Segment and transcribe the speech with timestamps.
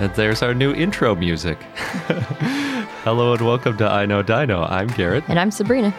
[0.00, 1.62] And there's our new intro music.
[3.04, 4.62] Hello and welcome to I Know Dino.
[4.62, 5.24] I'm Garrett.
[5.28, 5.94] And I'm Sabrina.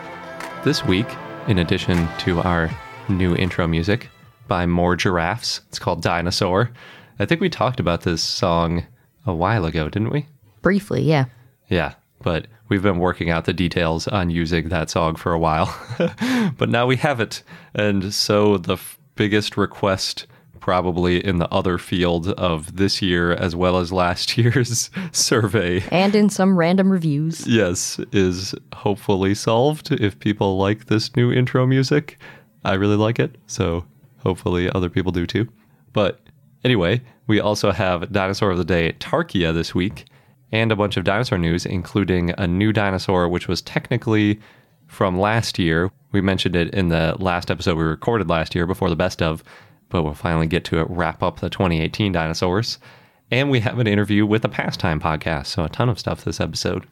[0.64, 1.06] This week,
[1.48, 2.72] in addition to our
[3.10, 4.10] new intro music
[4.48, 6.72] by More Giraffes, it's called Dinosaur.
[7.20, 8.88] I think we talked about this song
[9.28, 10.26] a while ago, didn't we?
[10.64, 11.26] Briefly, yeah.
[11.70, 15.80] Yeah, but we've been working out the details on using that song for a while.
[16.58, 17.44] but now we have it.
[17.76, 20.26] And so the f- biggest request
[20.62, 25.84] probably in the other field of this year as well as last year's survey.
[25.92, 27.46] And in some random reviews.
[27.46, 32.18] Yes, is hopefully solved if people like this new intro music.
[32.64, 33.84] I really like it, so
[34.20, 35.50] hopefully other people do too.
[35.92, 36.22] But
[36.64, 40.06] anyway, we also have Dinosaur of the Day Tarchia this week
[40.52, 44.40] and a bunch of dinosaur news, including a new dinosaur which was technically
[44.88, 45.92] from last year.
[46.12, 49.44] We mentioned it in the last episode we recorded last year before the best of,
[49.92, 52.80] but we'll finally get to it, wrap up the 2018 dinosaurs.
[53.30, 56.42] And we have an interview with a pastime podcast, so a ton of stuff this
[56.42, 56.86] episode.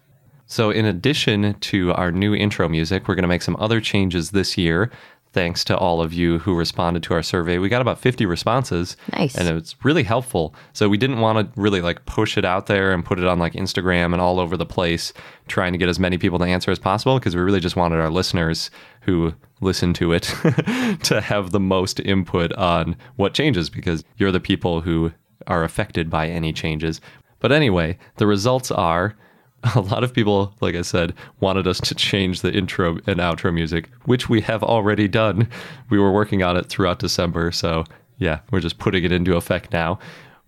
[0.45, 4.31] So, in addition to our new intro music, we're going to make some other changes
[4.31, 4.89] this year.
[5.31, 7.59] Thanks to all of you who responded to our survey.
[7.59, 8.97] We got about 50 responses.
[9.15, 9.35] Nice.
[9.35, 10.55] And it was really helpful.
[10.73, 13.37] So, we didn't want to really like push it out there and put it on
[13.37, 15.13] like Instagram and all over the place,
[15.47, 17.99] trying to get as many people to answer as possible, because we really just wanted
[17.99, 20.23] our listeners who listen to it
[21.03, 25.11] to have the most input on what changes, because you're the people who
[25.45, 27.01] are affected by any changes.
[27.39, 29.15] But anyway, the results are
[29.75, 33.53] a lot of people, like I said, wanted us to change the intro and outro
[33.53, 35.47] music, which we have already done.
[35.89, 37.51] We were working on it throughout December.
[37.51, 37.83] So,
[38.17, 39.99] yeah, we're just putting it into effect now.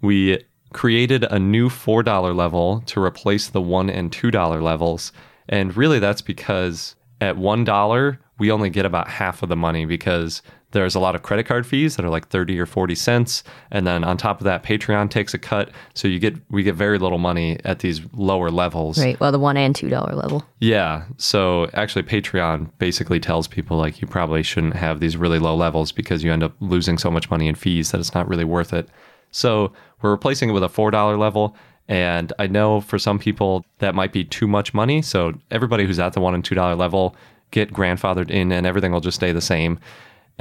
[0.01, 5.11] We created a new $4 level to replace the $1 and $2 levels.
[5.49, 10.41] And really, that's because at $1, we only get about half of the money because
[10.71, 13.43] there's a lot of credit card fees that are like 30 or 40 cents.
[13.71, 15.69] And then on top of that patreon takes a cut.
[15.93, 18.97] So you get we get very little money at these lower levels.
[18.97, 19.19] Right.
[19.19, 20.45] Well, the one and two dollar level.
[20.59, 21.03] yeah.
[21.17, 25.91] So actually patreon basically tells people like you probably shouldn't have these really low levels
[25.91, 28.73] because you end up losing so much money in fees that it's not really worth
[28.73, 28.89] it.
[29.31, 29.71] So
[30.01, 31.55] we're replacing it with a $4 level.
[31.87, 35.01] And i know for some people that might be too much money.
[35.01, 37.15] So everybody who's at the $1 and $2 level
[37.51, 39.79] get grandfathered in and everything will just stay the same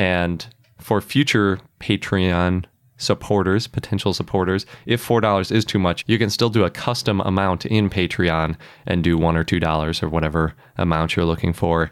[0.00, 0.46] and
[0.78, 2.64] for future Patreon
[2.96, 7.66] supporters, potential supporters, if $4 is too much, you can still do a custom amount
[7.66, 8.56] in Patreon
[8.86, 11.90] and do 1 or $2 or whatever amount you're looking for,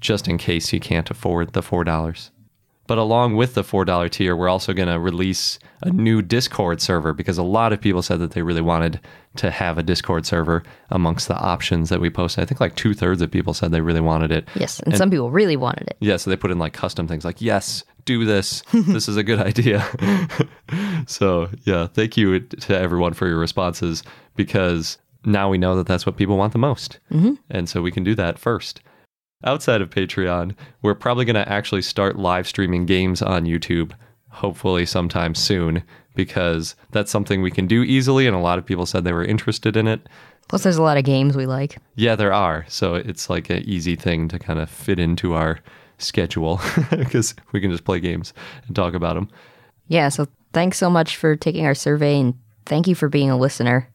[0.00, 2.30] just in case you can't afford the $4.
[2.90, 7.12] But along with the $4 tier, we're also going to release a new Discord server
[7.12, 8.98] because a lot of people said that they really wanted
[9.36, 12.42] to have a Discord server amongst the options that we posted.
[12.42, 14.48] I think like two thirds of people said they really wanted it.
[14.56, 14.80] Yes.
[14.80, 15.98] And, some people really wanted it.
[16.00, 18.64] Yeah, so they put in like custom things like, yes, do this.
[18.72, 19.86] this is a good idea.
[21.06, 24.02] so, yeah, thank you to everyone for your responses
[24.34, 26.98] because now we know that that's what people want the most.
[27.12, 27.34] Mm-hmm.
[27.50, 28.80] And so we can do that first.
[29.44, 33.92] Outside of Patreon, we're probably going to actually start live streaming games on YouTube,
[34.28, 35.82] hopefully sometime soon,
[36.14, 38.26] because that's something we can do easily.
[38.26, 40.06] And a lot of people said they were interested in it.
[40.48, 41.78] Plus, there's a lot of games we like.
[41.94, 42.66] Yeah, there are.
[42.68, 45.60] So it's like an easy thing to kind of fit into our
[45.96, 46.60] schedule
[46.90, 48.34] because we can just play games
[48.66, 49.28] and talk about them.
[49.88, 50.08] Yeah.
[50.08, 52.34] So thanks so much for taking our survey and
[52.66, 53.88] thank you for being a listener.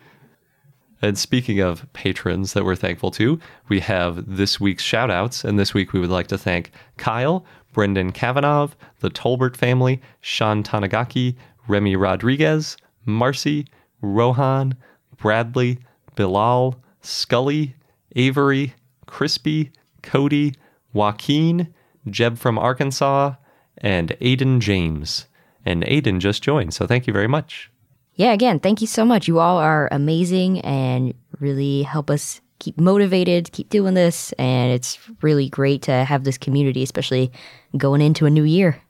[1.01, 5.44] And speaking of patrons that we're thankful to, we have this week's shout outs.
[5.44, 8.69] And this week we would like to thank Kyle, Brendan Kavanagh,
[9.01, 11.36] the Tolbert family, Sean Tanagaki,
[11.68, 13.68] Remy Rodriguez, Marcy,
[14.01, 14.75] Rohan,
[15.18, 15.80] Bradley,
[16.15, 17.75] Bilal, Scully,
[18.15, 18.74] Avery,
[19.06, 19.71] Crispy,
[20.01, 20.56] Cody,
[20.94, 21.74] Joaquin,
[22.09, 23.36] Jeb from Arkansas,
[23.77, 25.25] and Aiden James.
[25.65, 27.69] And Aiden just joined, so thank you very much.
[28.16, 29.28] Yeah, again, thank you so much.
[29.28, 34.32] You all are amazing and really help us keep motivated, keep doing this.
[34.34, 37.32] And it's really great to have this community, especially
[37.78, 38.82] going into a new year.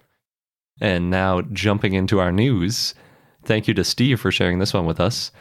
[0.80, 2.94] And now jumping into our news,
[3.44, 5.31] thank you to Steve for sharing this one with us.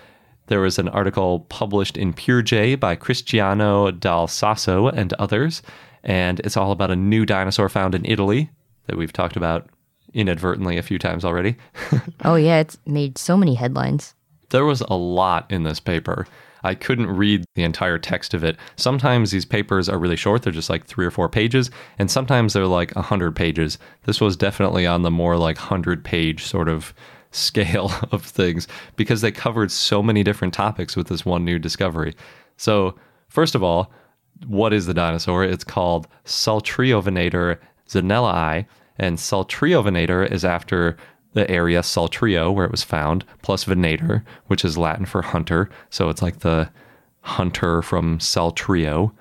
[0.47, 5.63] There was an article published in PeerJ by Cristiano Dal Sasso and others,
[6.03, 8.51] and it's all about a new dinosaur found in Italy
[8.87, 9.69] that we've talked about
[10.15, 11.57] inadvertently a few times already.
[12.25, 14.15] oh, yeah, it's made so many headlines.
[14.51, 16.27] There was a lot in this paper.
[16.63, 18.57] I couldn't read the entire text of it.
[18.77, 22.55] Sometimes these papers are really short, they're just like three or four pages, and sometimes
[22.55, 23.79] they're like 100 pages.
[24.05, 26.95] This was definitely on the more like 100 page sort of
[27.33, 28.67] scale of things
[28.97, 32.15] because they covered so many different topics with this one new discovery.
[32.57, 32.95] So,
[33.29, 33.93] first of all,
[34.47, 35.45] what is the dinosaur?
[35.45, 37.59] It's called Saltriovenator
[37.89, 38.67] zanellai,
[38.97, 40.97] and Saltriovenator is after
[41.33, 45.69] the area Saltrio, where it was found, plus venator, which is Latin for hunter.
[45.91, 46.71] So it's like the
[47.23, 49.13] hunter from Saltrio.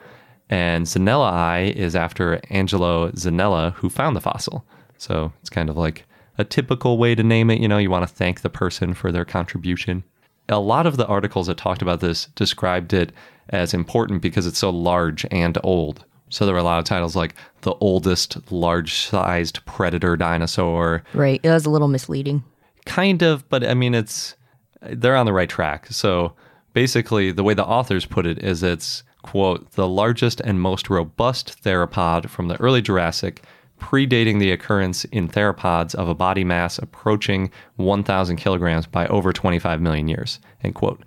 [0.49, 4.63] And Zanellai is after Angelo Zanella, who found the fossil.
[4.97, 6.05] So it's kind of like
[6.37, 7.59] a typical way to name it.
[7.59, 10.03] You know, you want to thank the person for their contribution.
[10.49, 13.11] A lot of the articles that talked about this described it
[13.49, 16.05] as important because it's so large and old.
[16.33, 21.03] So there were a lot of titles like the oldest large sized predator dinosaur.
[21.13, 21.39] Right.
[21.43, 22.43] It was a little misleading.
[22.87, 24.35] Kind of, but I mean, it's,
[24.81, 25.87] they're on the right track.
[25.91, 26.33] So
[26.73, 31.63] basically, the way the authors put it is it's, quote, the largest and most robust
[31.63, 33.43] theropod from the early Jurassic,
[33.79, 39.79] predating the occurrence in theropods of a body mass approaching 1,000 kilograms by over 25
[39.79, 41.03] million years, end quote,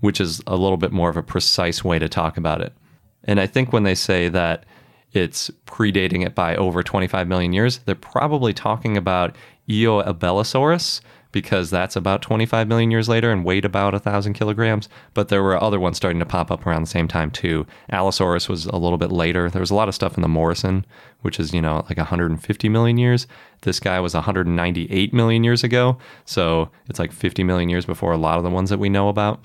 [0.00, 2.72] which is a little bit more of a precise way to talk about it.
[3.24, 4.64] And I think when they say that
[5.12, 9.36] it's predating it by over 25 million years, they're probably talking about
[9.68, 11.00] Eoabelisaurus
[11.32, 14.88] because that's about 25 million years later and weighed about 1,000 kilograms.
[15.14, 17.66] But there were other ones starting to pop up around the same time too.
[17.90, 19.48] Allosaurus was a little bit later.
[19.48, 20.84] There was a lot of stuff in the Morrison,
[21.22, 23.26] which is, you know, like 150 million years.
[23.62, 25.96] This guy was 198 million years ago.
[26.26, 29.08] So it's like 50 million years before a lot of the ones that we know
[29.08, 29.42] about.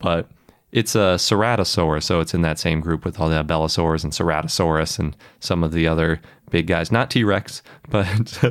[0.00, 0.28] But
[0.70, 4.98] it's a ceratosaur, so it's in that same group with all the Abelisaurs and Ceratosaurus
[4.98, 6.20] and some of the other
[6.50, 6.92] big guys.
[6.92, 8.42] Not T Rex, but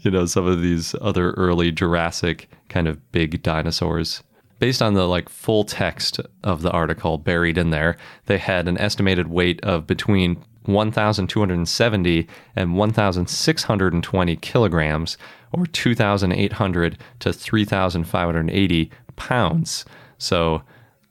[0.00, 4.22] you know some of these other early Jurassic kind of big dinosaurs.
[4.58, 8.78] Based on the like full text of the article buried in there, they had an
[8.78, 15.16] estimated weight of between 1,270 and 1,620 kilograms,
[15.52, 19.84] or 2,800 to 3,580 pounds.
[20.18, 20.62] So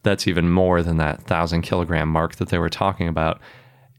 [0.08, 3.40] that's even more than that thousand kilogram mark that they were talking about.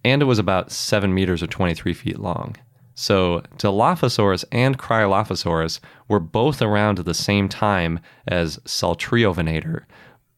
[0.04, 2.56] And it was about seven meters or 23 feet long.
[2.94, 9.84] So Dilophosaurus and Cryolophosaurus were both around at the same time as Saltriovenator.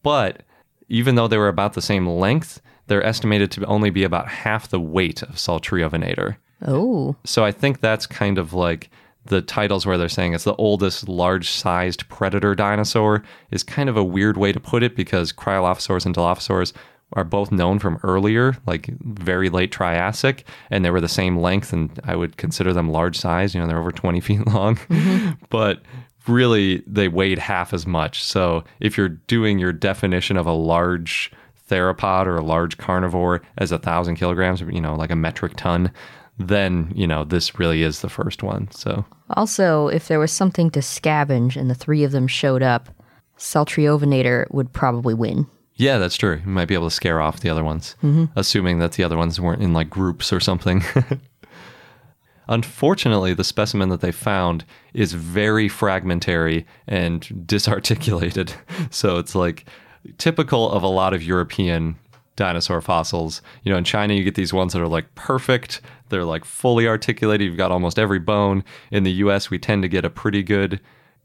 [0.03, 0.43] But
[0.89, 4.69] even though they were about the same length, they're estimated to only be about half
[4.69, 6.35] the weight of Saltriovenator.
[6.67, 7.15] Oh.
[7.23, 8.91] So I think that's kind of like
[9.25, 13.97] the titles where they're saying it's the oldest large sized predator dinosaur is kind of
[13.97, 16.73] a weird way to put it because cryolophosaurs and Dilophosaurus
[17.13, 21.73] are both known from earlier, like very late Triassic, and they were the same length,
[21.73, 23.53] and I would consider them large size.
[23.53, 25.31] You know, they're over 20 feet long, mm-hmm.
[25.49, 25.81] but
[26.27, 28.23] really they weighed half as much.
[28.23, 31.31] So if you're doing your definition of a large
[31.69, 35.91] theropod or a large carnivore as a thousand kilograms, you know, like a metric ton,
[36.37, 38.69] then you know this really is the first one.
[38.71, 42.89] So also, if there was something to scavenge and the three of them showed up,
[43.37, 45.47] Saltriovenator would probably win.
[45.75, 46.41] Yeah, that's true.
[46.43, 48.25] You might be able to scare off the other ones, mm-hmm.
[48.35, 50.83] assuming that the other ones weren't in like groups or something.
[52.47, 58.53] Unfortunately, the specimen that they found is very fragmentary and disarticulated.
[58.89, 59.65] So it's like
[60.17, 61.97] typical of a lot of European
[62.41, 63.39] dinosaur fossils.
[63.61, 65.79] You know, in China, you get these ones that are like perfect.
[66.09, 67.45] They're like fully articulated.
[67.45, 68.63] You've got almost every bone.
[68.89, 70.81] In the US, we tend to get a pretty good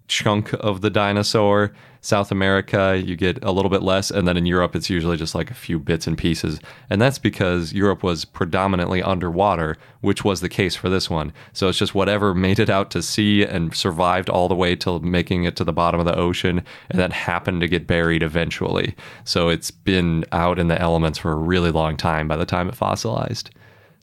[0.08, 1.72] chunk of the dinosaur.
[2.00, 4.12] South America, you get a little bit less.
[4.12, 6.60] And then in Europe, it's usually just like a few bits and pieces.
[6.88, 11.32] And that's because Europe was predominantly underwater, which was the case for this one.
[11.52, 15.00] So it's just whatever made it out to sea and survived all the way till
[15.00, 18.94] making it to the bottom of the ocean and that happened to get buried eventually.
[19.24, 22.68] So it's been out in the elements for a really long time by the time
[22.68, 23.50] it fossilized.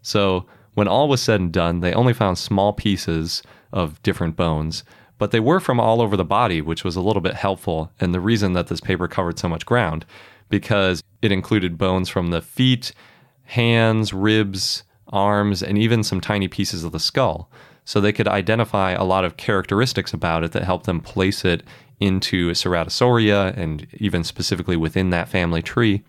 [0.01, 4.83] So when all was said and done, they only found small pieces of different bones,
[5.17, 7.91] but they were from all over the body, which was a little bit helpful.
[8.00, 10.05] And the reason that this paper covered so much ground,
[10.50, 12.93] because it included bones from the feet,
[13.46, 17.50] hands, ribs, arms, and even some tiny pieces of the skull.
[17.86, 21.63] So they could identify a lot of characteristics about it that helped them place it
[22.00, 26.03] into Ceratosauria and even specifically within that family tree,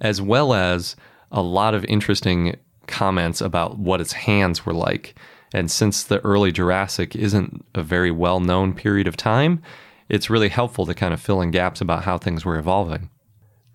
[0.00, 0.96] as well as
[1.30, 5.14] a lot of interesting comments about what its hands were like.
[5.52, 9.62] And since the early Jurassic isn't a very well known period of time,
[10.08, 13.10] it's really helpful to kind of fill in gaps about how things were evolving.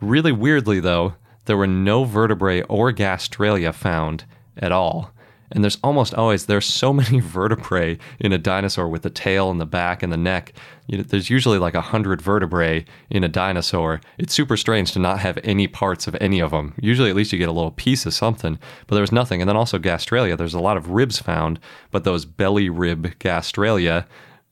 [0.01, 1.15] Really weirdly, though,
[1.45, 4.25] there were no vertebrae or gastralia found
[4.57, 5.11] at all.
[5.51, 9.59] And there's almost always there's so many vertebrae in a dinosaur with the tail and
[9.59, 10.53] the back and the neck.
[10.87, 14.01] You know, there's usually like a hundred vertebrae in a dinosaur.
[14.17, 16.73] It's super strange to not have any parts of any of them.
[16.79, 19.41] Usually, at least you get a little piece of something, but there was nothing.
[19.41, 20.37] And then also gastralia.
[20.37, 21.59] There's a lot of ribs found,
[21.91, 24.05] but those belly rib gastralia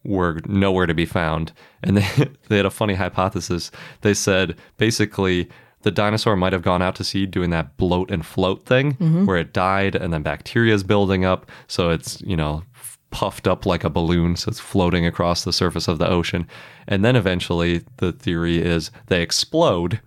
[0.03, 1.51] were nowhere to be found.
[1.83, 3.71] And they they had a funny hypothesis.
[4.01, 5.49] They said basically
[5.83, 9.25] the dinosaur might have gone out to sea doing that bloat and float thing mm-hmm.
[9.25, 11.49] where it died and then bacteria is building up.
[11.67, 12.63] So it's, you know,
[13.13, 14.35] puffed up like a balloon.
[14.35, 16.47] So it's floating across the surface of the ocean.
[16.87, 20.01] And then eventually the theory is they explode.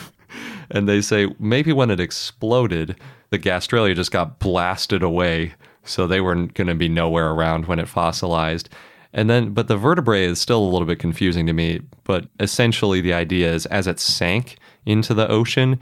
[0.70, 2.96] and they say maybe when it exploded,
[3.28, 5.52] the gastralia just got blasted away.
[5.84, 8.70] So they weren't going to be nowhere around when it fossilized.
[9.12, 11.80] And then, but the vertebrae is still a little bit confusing to me.
[12.04, 15.78] But essentially, the idea is as it sank into the ocean,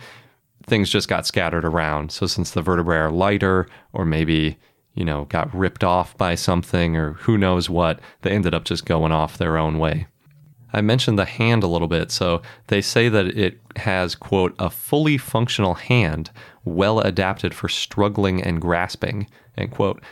[0.65, 2.13] things just got scattered around.
[2.13, 4.59] So, since the vertebrae are lighter, or maybe,
[4.97, 8.85] you know, got ripped off by something, or who knows what, they ended up just
[8.85, 10.09] going off their own way.
[10.73, 12.11] I mentioned the hand a little bit.
[12.11, 16.31] So, they say that it has, quote, a fully functional hand,
[16.65, 20.03] well adapted for struggling and grasping, end quote.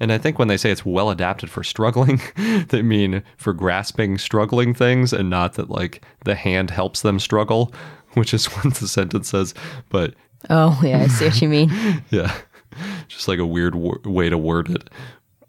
[0.00, 2.20] And I think when they say it's well adapted for struggling,
[2.68, 7.72] they mean for grasping struggling things and not that like the hand helps them struggle,
[8.14, 9.54] which is what the sentence says.
[9.88, 10.14] But
[10.50, 11.70] Oh, yeah, I see what you mean.
[12.10, 12.36] yeah,
[13.08, 14.90] just like a weird w- way to word it.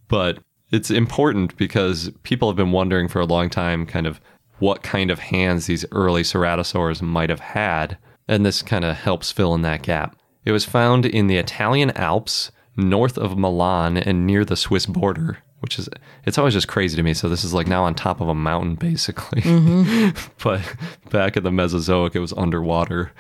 [0.08, 0.40] But
[0.72, 4.20] it's important because people have been wondering for a long time kind of
[4.60, 7.98] what kind of hands these early ceratosaurs might have had.
[8.28, 10.18] And this kind of helps fill in that gap.
[10.46, 15.40] It was found in the Italian Alps north of Milan and near the Swiss border,
[15.60, 15.90] which is
[16.26, 17.14] it's always just crazy to me.
[17.14, 19.42] So this is like now on top of a mountain basically.
[19.42, 20.32] Mm-hmm.
[20.44, 20.76] but
[21.10, 23.12] back in the Mesozoic it was underwater.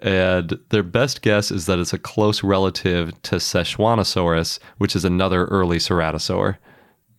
[0.00, 5.46] And their best guess is that it's a close relative to Szechuanosaurus, which is another
[5.46, 6.56] early ceratosaur.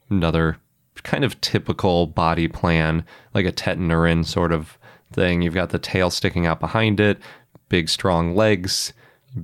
[0.10, 0.58] Another
[1.04, 4.78] kind of typical body plan, like a tetanurine sort of
[5.12, 5.42] thing.
[5.42, 7.20] You've got the tail sticking out behind it,
[7.68, 8.94] big strong legs,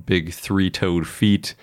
[0.04, 1.54] big three-toed feet,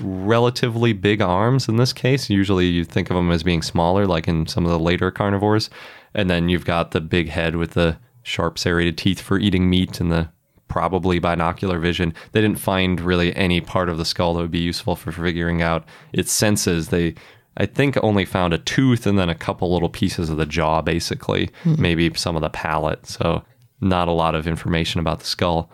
[0.00, 2.28] relatively big arms in this case.
[2.28, 5.70] Usually you think of them as being smaller, like in some of the later carnivores.
[6.14, 10.00] And then you've got the big head with the sharp serrated teeth for eating meat
[10.00, 10.28] and the
[10.68, 12.14] probably binocular vision.
[12.32, 15.62] They didn't find really any part of the skull that would be useful for figuring
[15.62, 16.88] out its senses.
[16.88, 17.14] They
[17.56, 20.82] I think only found a tooth and then a couple little pieces of the jaw
[20.82, 21.80] basically, hmm.
[21.80, 23.06] maybe some of the palate.
[23.06, 23.44] So
[23.80, 25.70] not a lot of information about the skull.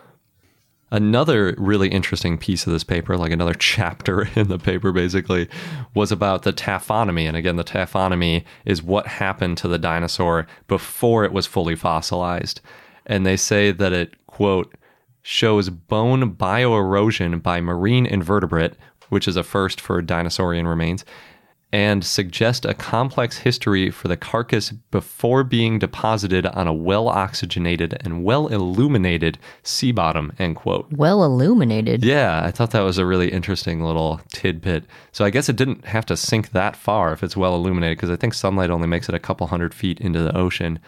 [0.91, 5.47] Another really interesting piece of this paper, like another chapter in the paper basically,
[5.95, 7.23] was about the taphonomy.
[7.27, 12.61] And again, the taphonomy is what happened to the dinosaur before it was fully fossilized.
[13.05, 14.75] And they say that it, quote,
[15.21, 18.75] shows bone bioerosion by marine invertebrate,
[19.09, 21.05] which is a first for dinosaurian remains,
[21.73, 27.97] and suggest a complex history for the carcass before being deposited on a well oxygenated
[28.01, 30.91] and well illuminated sea bottom, end quote.
[30.91, 32.03] Well illuminated.
[32.03, 34.83] Yeah, I thought that was a really interesting little tidbit.
[35.11, 38.09] So I guess it didn't have to sink that far if it's well illuminated, because
[38.09, 40.79] I think sunlight only makes it a couple hundred feet into the ocean.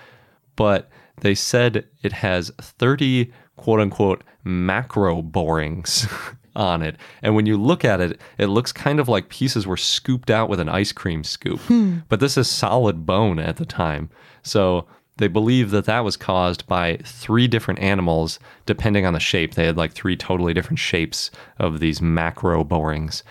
[0.56, 0.90] But
[1.22, 6.08] they said it has 30 quote unquote macro borings
[6.56, 6.98] on it.
[7.22, 10.50] And when you look at it, it looks kind of like pieces were scooped out
[10.50, 11.60] with an ice cream scoop.
[11.62, 12.00] Hmm.
[12.10, 14.10] But this is solid bone at the time.
[14.44, 14.86] So
[15.18, 19.54] they believe that that was caused by three different animals, depending on the shape.
[19.54, 23.24] They had like three totally different shapes of these macro borings.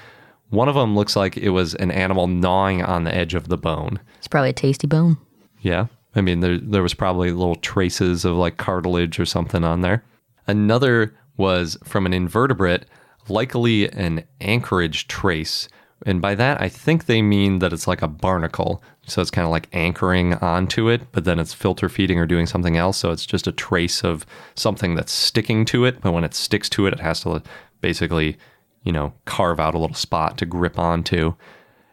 [0.50, 3.56] One of them looks like it was an animal gnawing on the edge of the
[3.56, 3.98] bone.
[4.18, 5.16] It's probably a tasty bone.
[5.60, 5.86] Yeah.
[6.14, 10.04] I mean, there, there was probably little traces of like cartilage or something on there.
[10.46, 12.86] Another was from an invertebrate,
[13.28, 15.68] likely an anchorage trace.
[16.04, 18.82] And by that, I think they mean that it's like a barnacle.
[19.06, 22.46] So it's kind of like anchoring onto it, but then it's filter feeding or doing
[22.46, 22.98] something else.
[22.98, 26.00] So it's just a trace of something that's sticking to it.
[26.00, 27.42] But when it sticks to it, it has to
[27.80, 28.36] basically,
[28.82, 31.34] you know, carve out a little spot to grip onto.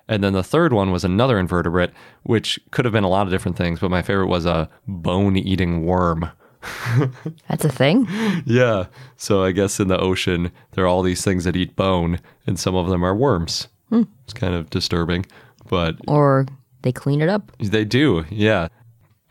[0.08, 1.92] And then the third one was another invertebrate,
[2.24, 5.38] which could have been a lot of different things, but my favorite was a bone
[5.38, 6.32] eating worm,
[7.48, 8.08] That's a thing.
[8.46, 8.86] Yeah.
[9.18, 12.60] So I guess in the ocean, there are all these things that eat bone, and
[12.60, 13.68] some of them are worms.
[13.90, 14.04] Hmm.
[14.24, 15.26] It's kind of disturbing,
[15.70, 16.46] but Or
[16.82, 17.52] they clean it up.
[17.60, 18.26] they do.
[18.30, 18.68] Yeah.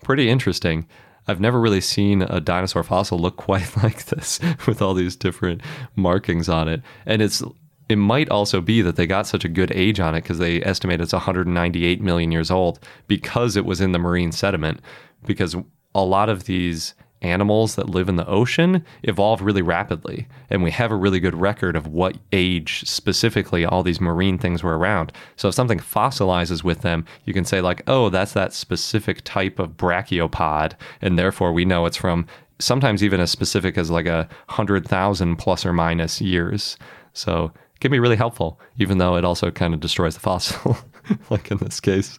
[0.03, 0.87] Pretty interesting.
[1.27, 5.61] I've never really seen a dinosaur fossil look quite like this with all these different
[5.95, 6.83] markings on it.
[7.07, 7.43] And it's
[7.89, 10.63] it might also be that they got such a good age on it because they
[10.63, 14.81] estimate it's 198 million years old because it was in the marine sediment.
[15.27, 15.57] Because
[15.95, 20.27] a lot of these animals that live in the ocean evolve really rapidly.
[20.51, 24.63] And we have a really good record of what age specifically all these marine things
[24.63, 25.13] were around.
[25.37, 29.59] So if something fossilizes with them, you can say, like, oh, that's that specific type
[29.59, 30.75] of brachiopod.
[31.01, 32.27] And therefore we know it's from
[32.59, 36.77] sometimes even as specific as like a hundred thousand plus or minus years.
[37.13, 40.77] So it can be really helpful, even though it also kind of destroys the fossil,
[41.31, 42.19] like in this case.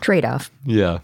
[0.00, 0.50] Trade off.
[0.64, 0.98] Yeah.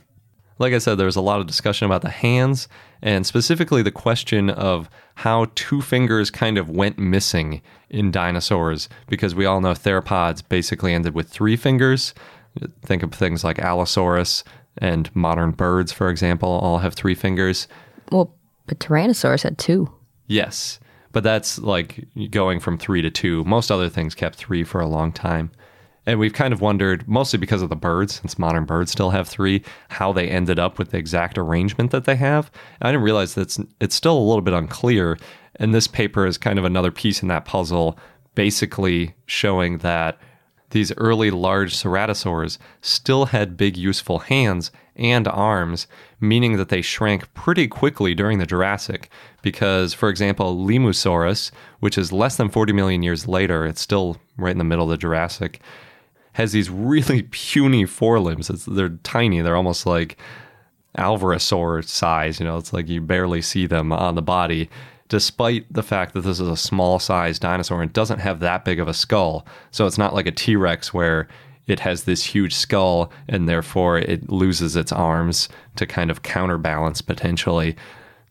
[0.59, 2.67] Like I said, there was a lot of discussion about the hands
[3.03, 9.35] and specifically the question of how two fingers kind of went missing in dinosaurs because
[9.35, 12.15] we all know theropods basically ended with three fingers.
[12.83, 14.45] Think of things like Allosaurus
[14.79, 17.69] and modern birds, for example, all have three fingers.
[18.11, 18.35] Well,
[18.67, 19.93] but Tyrannosaurus had two.
[20.27, 20.81] Yes,
[21.13, 23.45] but that's like going from three to two.
[23.45, 25.51] Most other things kept three for a long time.
[26.07, 29.29] And we've kind of wondered, mostly because of the birds, since modern birds still have
[29.29, 32.51] three, how they ended up with the exact arrangement that they have.
[32.81, 35.19] I didn't realize that it's, it's still a little bit unclear.
[35.57, 37.99] And this paper is kind of another piece in that puzzle,
[38.37, 40.19] basically showing that
[40.71, 45.87] these early large ceratosaurs still had big useful hands and arms,
[46.21, 49.11] meaning that they shrank pretty quickly during the Jurassic.
[49.43, 54.53] Because, for example, Limusaurus, which is less than 40 million years later, it's still right
[54.53, 55.61] in the middle of the Jurassic,
[56.37, 58.51] has these really puny forelimbs.
[58.51, 60.19] It's, they're tiny, they're almost like
[60.99, 62.39] Alvarezsaur size.
[62.39, 64.69] You know, it's like you barely see them on the body,
[65.09, 68.79] despite the fact that this is a small sized dinosaur and doesn't have that big
[68.79, 69.47] of a skull.
[69.71, 71.27] So it's not like a T Rex where
[71.67, 77.01] it has this huge skull and therefore it loses its arms to kind of counterbalance
[77.01, 77.77] potentially.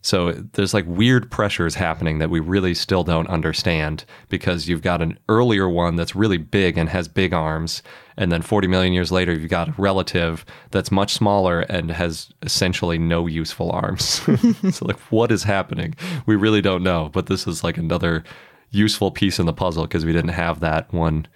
[0.06, 5.02] So there's like weird pressures happening that we really still don't understand because you've got
[5.02, 7.82] an earlier one that's really big and has big arms.
[8.16, 12.30] And then 40 million years later, you've got a relative that's much smaller and has
[12.42, 14.04] essentially no useful arms.
[14.70, 15.96] so, like, what is happening?
[16.24, 17.10] We really don't know.
[17.12, 18.22] But this is like another
[18.70, 21.26] useful piece in the puzzle because we didn't have that one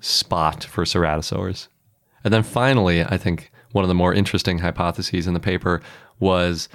[0.00, 1.68] spot for ceratosaurs.
[2.24, 5.82] And then finally, I think one of the more interesting hypotheses in the paper
[6.18, 6.70] was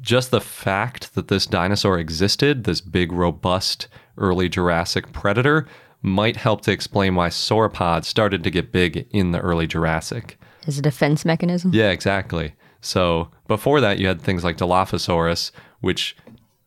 [0.00, 5.66] just the fact that this dinosaur existed, this big, robust, early Jurassic predator,
[6.02, 10.38] might help to explain why sauropods started to get big in the early Jurassic.
[10.66, 11.72] As a defense mechanism.
[11.74, 12.54] Yeah, exactly.
[12.80, 15.50] So before that, you had things like Dilophosaurus,
[15.80, 16.16] which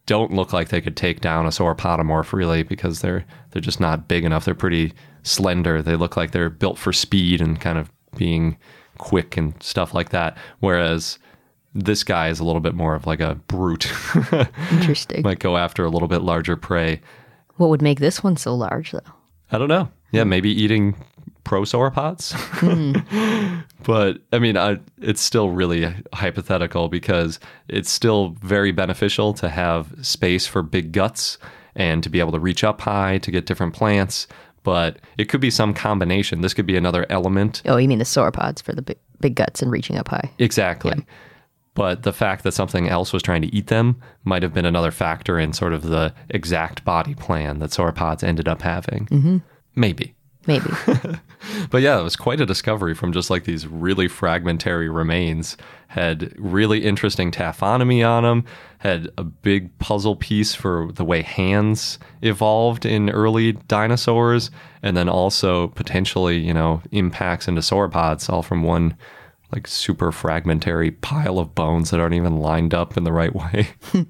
[0.05, 4.07] don't look like they could take down a sauropodomorph really because they're they're just not
[4.07, 4.45] big enough.
[4.45, 5.81] They're pretty slender.
[5.81, 8.57] They look like they're built for speed and kind of being
[8.97, 10.38] quick and stuff like that.
[10.59, 11.17] Whereas
[11.73, 13.91] this guy is a little bit more of like a brute.
[14.71, 15.23] Interesting.
[15.23, 17.01] Might go after a little bit larger prey.
[17.57, 18.99] what would make this one so large, though?
[19.51, 19.89] I don't know.
[20.12, 20.95] Yeah, maybe eating
[21.43, 22.33] prosauropods.
[23.83, 29.93] but I mean, I, it's still really hypothetical because it's still very beneficial to have
[30.01, 31.38] space for big guts
[31.75, 34.27] and to be able to reach up high to get different plants.
[34.63, 36.41] But it could be some combination.
[36.41, 37.62] This could be another element.
[37.65, 40.31] Oh, you mean the sauropods for the big, big guts and reaching up high?
[40.39, 41.05] Exactly.
[41.75, 44.91] But the fact that something else was trying to eat them might have been another
[44.91, 49.07] factor in sort of the exact body plan that sauropods ended up having.
[49.07, 49.38] Mm-hmm.
[49.75, 50.13] Maybe.
[50.45, 50.69] Maybe.
[51.69, 55.57] But yeah, it was quite a discovery from just like these really fragmentary remains.
[55.88, 58.45] Had really interesting taphonomy on them,
[58.79, 64.49] had a big puzzle piece for the way hands evolved in early dinosaurs,
[64.81, 68.97] and then also potentially, you know, impacts into sauropods all from one
[69.53, 73.69] like super fragmentary pile of bones that aren't even lined up in the right way.
[73.93, 74.09] and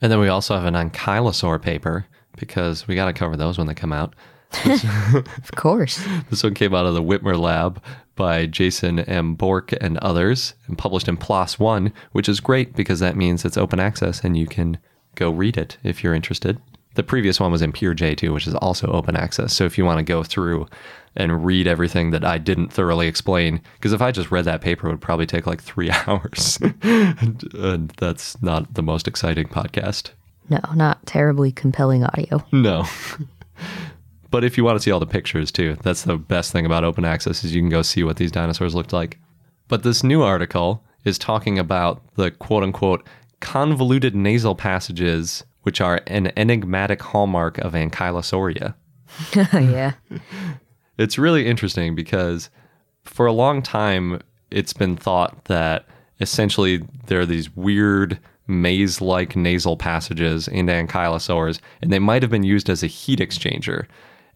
[0.00, 3.74] then we also have an ankylosaur paper because we got to cover those when they
[3.74, 4.14] come out.
[4.64, 6.04] of course.
[6.30, 7.82] This one came out of the Whitmer lab
[8.14, 9.34] by Jason M.
[9.34, 13.56] Bourke and others and published in PLOS One, which is great because that means it's
[13.56, 14.78] open access and you can
[15.14, 16.60] go read it if you're interested.
[16.96, 19.54] The previous one was in PeerJ too, which is also open access.
[19.54, 20.66] So if you want to go through
[21.14, 24.88] and read everything that I didn't thoroughly explain, because if I just read that paper,
[24.88, 26.58] it would probably take like three hours.
[26.82, 30.10] and, and that's not the most exciting podcast.
[30.48, 32.44] No, not terribly compelling audio.
[32.52, 32.84] No.
[34.30, 36.84] but if you want to see all the pictures too, that's the best thing about
[36.84, 39.18] open access is you can go see what these dinosaurs looked like.
[39.68, 43.06] But this new article is talking about the quote unquote
[43.40, 48.74] convoluted nasal passages, which are an enigmatic hallmark of ankylosauria.
[49.34, 49.94] yeah.
[50.98, 52.48] It's really interesting because
[53.04, 55.84] for a long time, it's been thought that
[56.20, 62.30] essentially there are these weird maze like nasal passages in ankylosaurs, and they might have
[62.30, 63.86] been used as a heat exchanger.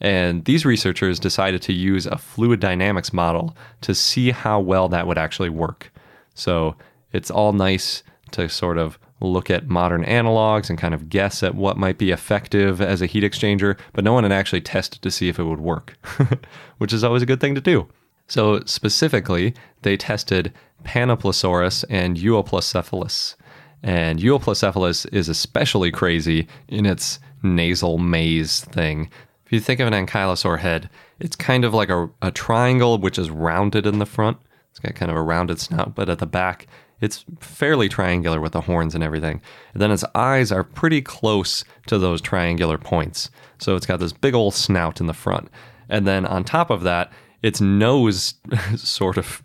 [0.03, 5.07] And these researchers decided to use a fluid dynamics model to see how well that
[5.07, 5.91] would actually work.
[6.35, 6.77] So
[7.11, 11.55] it's all nice to sort of look at modern analogs and kind of guess at
[11.55, 15.11] what might be effective as a heat exchanger, but no one had actually tested to
[15.11, 15.97] see if it would work,
[16.79, 17.87] which is always a good thing to do.
[18.27, 20.53] So, specifically, they tested
[20.85, 23.35] Panoplosaurus and Euoplocephalus.
[23.83, 29.11] And Euoplocephalus is especially crazy in its nasal maze thing.
[29.47, 33.19] If you think of an ankylosaur head, it's kind of like a, a triangle which
[33.19, 34.39] is rounded in the front.
[34.71, 36.67] It's got kind of a rounded snout, but at the back,
[37.01, 39.41] it's fairly triangular with the horns and everything.
[39.73, 43.31] And then its eyes are pretty close to those triangular points.
[43.59, 45.49] So it's got this big old snout in the front.
[45.89, 48.35] And then on top of that, its nose,
[48.77, 49.43] sort of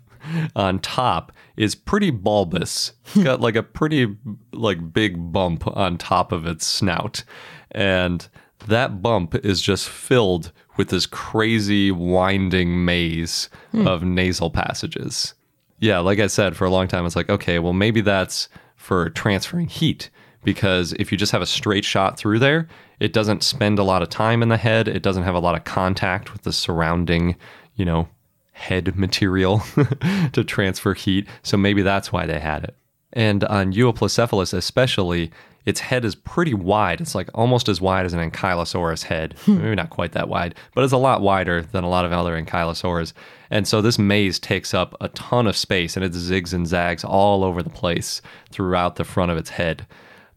[0.54, 2.92] on top, is pretty bulbous.
[3.06, 4.14] It's got like a pretty
[4.52, 7.24] like big bump on top of its snout.
[7.70, 8.28] And
[8.68, 13.86] that bump is just filled with this crazy winding maze hmm.
[13.86, 15.34] of nasal passages
[15.78, 19.10] yeah, like I said, for a long time, it's like, okay, well, maybe that's for
[19.10, 20.10] transferring heat
[20.44, 22.68] because if you just have a straight shot through there,
[23.00, 24.88] it doesn't spend a lot of time in the head.
[24.88, 27.36] It doesn't have a lot of contact with the surrounding,
[27.74, 28.08] you know,
[28.52, 29.62] head material
[30.32, 31.26] to transfer heat.
[31.42, 32.74] So maybe that's why they had it.
[33.12, 35.30] And on Euoplocephalus, especially,
[35.66, 37.00] its head is pretty wide.
[37.00, 39.34] It's like almost as wide as an ankylosaurus head.
[39.44, 39.58] Hmm.
[39.58, 42.40] Maybe not quite that wide, but it's a lot wider than a lot of other
[42.40, 43.12] ankylosaurs.
[43.50, 47.04] And so this maze takes up a ton of space and it zigs and zags
[47.04, 49.86] all over the place throughout the front of its head.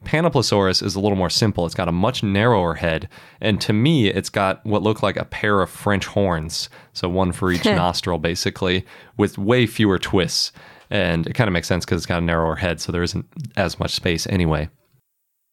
[0.06, 1.66] Panoplosaurus is a little more simple.
[1.66, 3.10] It's got a much narrower head,
[3.42, 7.34] and to me, it's got what look like a pair of French horns, so one
[7.34, 8.86] for each nostril, basically,
[9.18, 10.54] with way fewer twists.
[10.90, 13.26] And it kind of makes sense because it's got a narrower head, so there isn't
[13.58, 14.70] as much space anyway.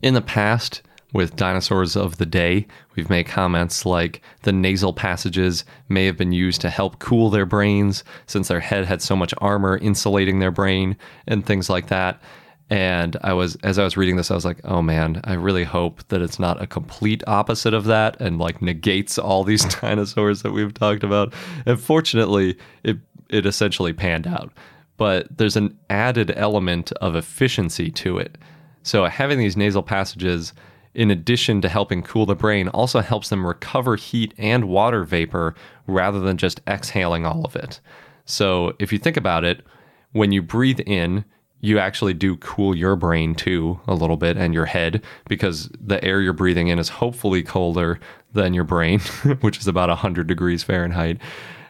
[0.03, 0.83] In the past,
[1.15, 6.33] with dinosaurs of the day, we've made comments like the nasal passages may have been
[6.33, 10.51] used to help cool their brains since their head had so much armor insulating their
[10.51, 12.21] brain and things like that.
[12.69, 15.65] And I was, as I was reading this, I was like, oh man, I really
[15.65, 20.43] hope that it's not a complete opposite of that and like negates all these dinosaurs
[20.43, 21.33] that we've talked about.
[21.65, 22.99] And fortunately, it,
[23.31, 24.53] it essentially panned out.
[24.99, 28.37] But there's an added element of efficiency to it
[28.87, 30.53] so having these nasal passages,
[30.94, 35.57] in addition to helping cool the brain, also helps them recover heat and water vapor
[35.88, 37.81] rather than just exhaling all of it.
[38.27, 39.66] So if you think about it,
[40.12, 41.25] when you breathe in,
[41.61, 46.03] you actually do cool your brain too a little bit and your head because the
[46.05, 47.99] air you're breathing in is hopefully colder
[48.35, 49.01] than your brain,
[49.40, 51.18] which is about 100 degrees Fahrenheit.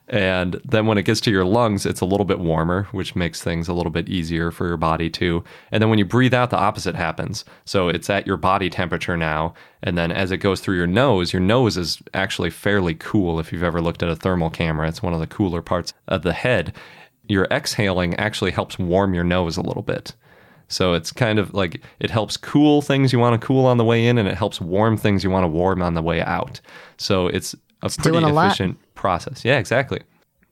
[0.09, 3.43] And then when it gets to your lungs, it's a little bit warmer, which makes
[3.43, 5.43] things a little bit easier for your body too.
[5.73, 7.45] And then when you breathe out, the opposite happens.
[7.65, 9.55] So it's at your body temperature now.
[9.83, 13.41] And then as it goes through your nose, your nose is actually fairly cool.
[13.41, 16.23] If you've ever looked at a thermal camera, it's one of the cooler parts of
[16.23, 16.73] the head.
[17.29, 20.15] Your exhaling actually helps warm your nose a little bit.
[20.69, 23.85] So it's kind of like it helps cool things you want to cool on the
[23.85, 26.61] way in and it helps warm things you want to warm on the way out.
[26.97, 28.47] So it's a It's pretty a lot.
[28.47, 29.45] efficient process.
[29.45, 30.01] Yeah, exactly.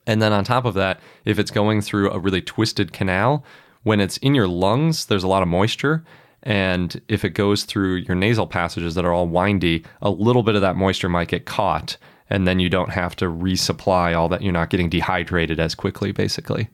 [0.07, 3.45] And then on top of that, if it's going through a really twisted canal,
[3.83, 6.05] when it's in your lungs, there's a lot of moisture.
[6.43, 10.55] And if it goes through your nasal passages that are all windy, a little bit
[10.55, 11.97] of that moisture might get caught.
[12.29, 14.43] And then you don't have to resupply all that.
[14.43, 16.69] You're not getting dehydrated as quickly, basically.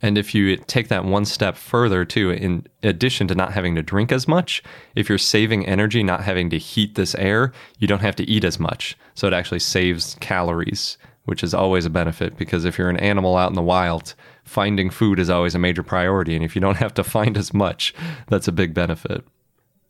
[0.00, 3.82] And if you take that one step further, too, in addition to not having to
[3.82, 4.62] drink as much,
[4.94, 8.44] if you're saving energy, not having to heat this air, you don't have to eat
[8.44, 8.96] as much.
[9.14, 13.36] So it actually saves calories, which is always a benefit because if you're an animal
[13.36, 16.36] out in the wild, finding food is always a major priority.
[16.36, 17.92] And if you don't have to find as much,
[18.28, 19.24] that's a big benefit.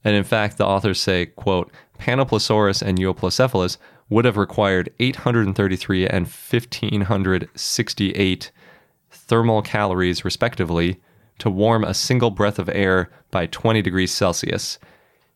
[0.04, 3.76] And in fact, the authors say, quote, Panoplosaurus and Euoplocephalus
[4.08, 8.50] would have required 833 and 1568
[9.28, 11.00] thermal calories, respectively,
[11.38, 14.78] to warm a single breath of air by 20 degrees Celsius.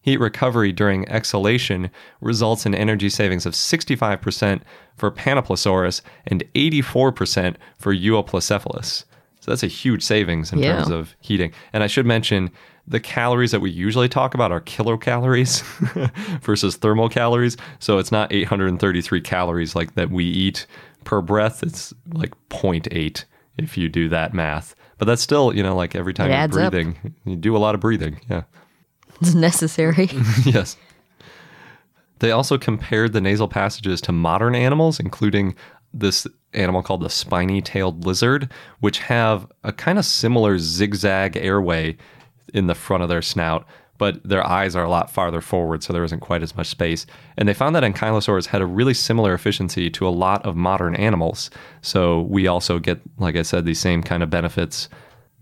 [0.01, 1.89] Heat recovery during exhalation
[2.21, 4.63] results in energy savings of 65%
[4.97, 9.05] for Panoplosaurus and 84% for Euoplocephalus.
[9.41, 10.77] So that's a huge savings in Yeah.
[10.77, 11.53] terms of heating.
[11.73, 12.51] And I should mention
[12.89, 15.63] the calories that we usually talk about are kilocalories
[16.43, 17.57] versus thermal calories.
[17.79, 20.67] So it's not 833 calories like that we eat
[21.05, 21.63] per breath.
[21.63, 23.25] It's like 0.8
[23.59, 24.75] if you do that math.
[24.99, 26.71] But that's still, you know, like every time It you're adds up.
[26.73, 28.21] breathing, you do a lot of breathing.
[28.29, 28.43] Yeah.
[29.21, 30.09] It's necessary.
[30.45, 30.77] yes.
[32.21, 35.57] They also compared the nasal passages to modern animals, including
[35.93, 41.97] this animal called the spiny tailed lizard, which have a kind of similar zigzag airway
[42.55, 43.67] in the front of their snout,
[44.03, 47.07] but their eyes are a lot farther forward, so there isn't quite as much space.
[47.37, 50.97] And they found that ankylosaurs had a really similar efficiency to a lot of modern
[50.97, 51.51] animals.
[51.83, 54.89] So we also get, like I said, these same kind of benefits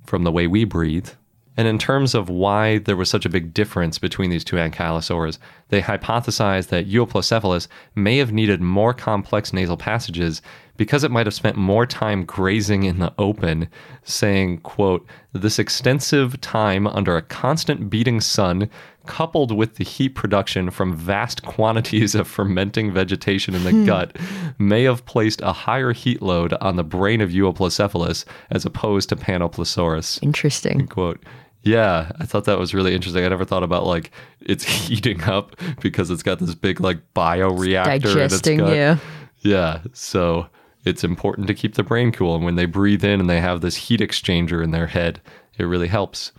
[0.04, 1.08] from the way we breathe.
[1.56, 5.38] And in terms of why there was such a big difference between these two ankylosaurs,
[5.70, 10.42] they hypothesized that Euoplocephalus may have needed more complex nasal passages
[10.80, 13.68] because it might have spent more time grazing in the open,
[14.02, 18.70] saying, quote, this extensive time under a constant beating sun,
[19.04, 23.84] coupled with the heat production from vast quantities of fermenting vegetation in the hmm.
[23.84, 24.16] gut,
[24.56, 29.16] may have placed a higher heat load on the brain of Euoplocephalus as opposed to
[29.16, 30.22] Panoplosaurus.
[30.22, 30.86] Interesting.
[30.86, 31.22] Quote.
[31.62, 33.22] Yeah, I thought that was really interesting.
[33.22, 38.00] I never thought about like it's heating up because it's got this big like bioreactor
[38.00, 38.76] Digesting, in its gut.
[38.76, 38.96] yeah.
[39.42, 40.48] Yeah, so
[40.84, 42.34] it's important to keep the brain cool.
[42.34, 45.20] And when they breathe in and they have this heat exchanger in their head,
[45.58, 46.32] it really helps.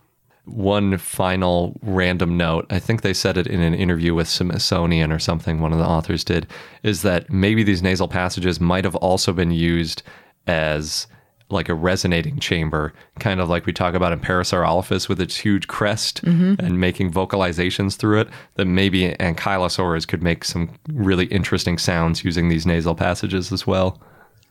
[0.46, 5.20] One final random note, I think they said it in an interview with Smithsonian or
[5.20, 6.48] something, one of the authors did,
[6.82, 10.02] is that maybe these nasal passages might have also been used
[10.48, 11.06] as
[11.52, 15.68] like a resonating chamber, kind of like we talk about in Parasaurolophus with its huge
[15.68, 16.66] crest mm-hmm.
[16.66, 22.50] and making vocalizations through it, that maybe ankylosaurs could make some really interesting sounds using
[22.50, 24.02] these nasal passages as well.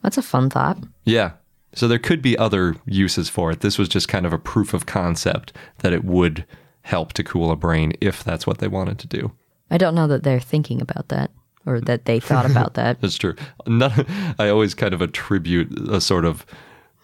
[0.02, 0.78] That's a fun thought.
[1.04, 1.32] Yeah.
[1.74, 3.60] So there could be other uses for it.
[3.60, 6.44] This was just kind of a proof of concept that it would
[6.82, 9.32] help to cool a brain if that's what they wanted to do.
[9.70, 11.30] I don't know that they're thinking about that
[11.66, 13.00] or that they thought about that.
[13.00, 13.36] That's true.
[13.66, 13.92] Not,
[14.40, 16.44] I always kind of attribute a sort of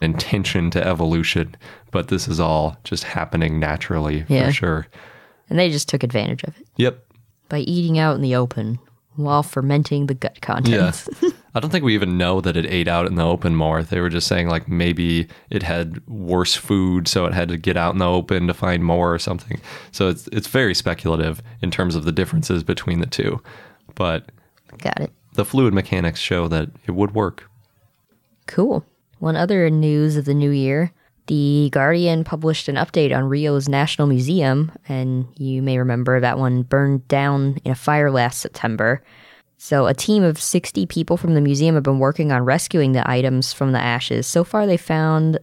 [0.01, 1.55] intention to evolution,
[1.91, 4.47] but this is all just happening naturally Yeah.
[4.47, 4.87] for sure.
[5.49, 7.05] And they just took advantage of it Yep.
[7.49, 8.79] by eating out in the open
[9.15, 11.09] while fermenting the gut contents.
[11.23, 11.31] Yeah.
[11.57, 13.83] I don't think we even know that it ate out in the open more.
[13.83, 17.79] They were just saying like maybe it had worse food, so it had to get
[17.79, 19.59] out in the open to find more or something.
[19.91, 23.41] So it's it's very speculative in terms of the differences between the two.
[23.95, 24.31] But
[24.77, 25.13] Got it.
[25.33, 27.49] the fluid mechanics show that it would work.
[28.47, 28.85] Cool.
[29.19, 30.93] One other news of the new year
[31.27, 36.65] The Guardian published an update on Rio's National Museum, and you may remember that one
[36.65, 39.03] burned down in a fire last September.
[39.59, 43.09] So, a team of 60 people from the museum have been working on rescuing the
[43.09, 44.27] items from the ashes.
[44.27, 45.39] So far, they found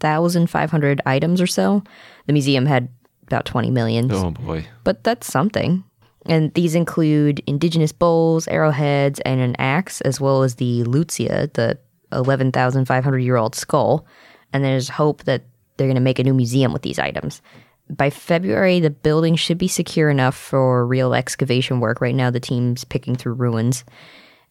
[0.00, 1.82] 1,500 items or so.
[2.26, 2.88] The museum had
[3.26, 4.66] about 20 million Oh boy.
[4.84, 5.84] but that's something.
[6.26, 11.78] And these include indigenous bowls, arrowheads, and an axe, as well as the Luzia, the
[12.12, 14.06] 11,500 year old skull.
[14.52, 15.42] And there's hope that
[15.76, 17.42] they're going to make a new museum with these items.
[17.90, 22.00] By February, the building should be secure enough for real excavation work.
[22.00, 23.84] Right now, the team's picking through ruins.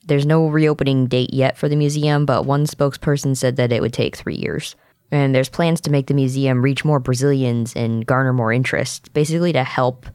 [0.06, 3.94] There's no reopening date yet for the museum, but one spokesperson said that it would
[3.94, 4.76] take three years.
[5.12, 9.54] And there's plans to make the museum reach more Brazilians and garner more interest, basically
[9.54, 10.06] to help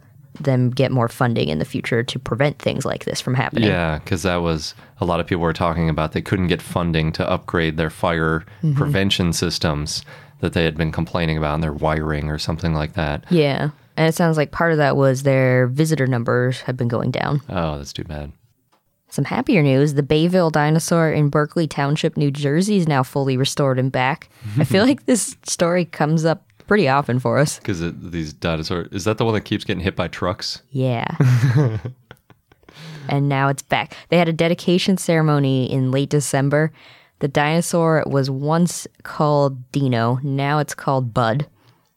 [0.41, 3.69] them get more funding in the future to prevent things like this from happening.
[3.69, 6.13] Yeah, because that was a lot of people were talking about.
[6.13, 8.75] They couldn't get funding to upgrade their fire Mm-hmm.
[8.75, 10.05] prevention systems
[10.41, 13.25] that they had been complaining about in their wiring or something like that.
[13.31, 13.71] Yeah.
[13.97, 17.41] And it sounds like part of that was their visitor numbers had been going down.
[17.49, 18.33] Oh, that's too bad.
[19.11, 23.79] Some happier news the Bayville dinosaur in Berkeley Township, New Jersey is now fully restored
[23.79, 24.29] and back.
[24.59, 27.59] I feel like this story comes up pretty often for us.
[27.59, 30.63] Because these dinosaurs is that the one that keeps getting hit by trucks?
[30.71, 31.09] Yeah.
[33.09, 33.97] and now it's back.
[34.11, 36.71] They had a dedication ceremony in late December.
[37.21, 41.47] The dinosaur was once called Dino, now it's called Bud,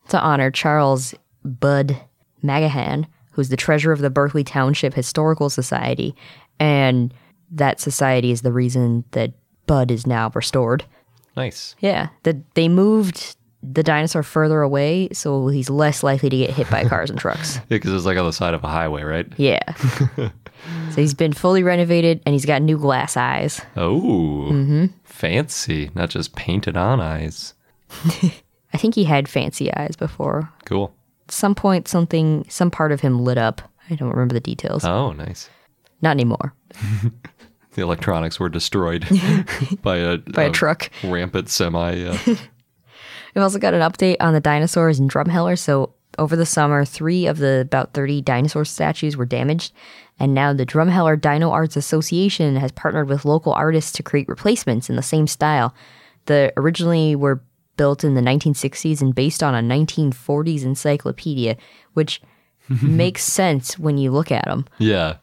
[0.10, 1.14] to honor Charles
[1.46, 1.98] Bud
[2.44, 6.16] Magahan, who's the treasurer of the Berkeley Township Historical Society.
[6.60, 7.14] And
[7.52, 9.34] that society is the reason that
[9.68, 10.86] Bud is now restored.
[11.38, 11.76] Nice.
[11.80, 16.70] Yeah, that they moved the dinosaur further away so he's less likely to get hit
[16.70, 17.58] by cars and trucks.
[17.70, 19.28] Yeah, because it's like on the side of a highway, right?
[19.38, 19.62] Yeah.
[20.90, 23.62] so he's been fully renovated and he's got new glass eyes.
[23.76, 24.86] Oh, Mm-hmm.
[25.04, 25.90] fancy!
[25.96, 27.54] Not just painted on eyes.
[28.74, 30.50] I think he had fancy eyes before.
[30.66, 30.94] Cool.
[31.28, 33.62] At some point, something, some part of him lit up.
[33.90, 34.86] I don't remember the details.
[34.86, 35.50] Oh, nice.
[36.02, 36.54] Not anymore.
[37.74, 39.08] The electronics were destroyed
[39.82, 40.90] by a By a truck.
[41.06, 42.04] rampant semi.
[42.04, 45.58] Uh, We've also got an update on the dinosaurs in Drumheller.
[45.58, 49.72] So over the summer, three of the about 30 dinosaur statues were damaged.
[50.22, 54.88] And now the Drumheller Dino Arts Association has partnered with local artists to create replacements
[54.88, 55.74] in the same style.
[56.28, 57.42] The originally were
[57.76, 61.58] built in the 1960s and based on a 1940s encyclopedia,
[61.94, 62.22] which
[62.84, 64.68] makes sense when you look at them.
[64.78, 65.16] Yeah.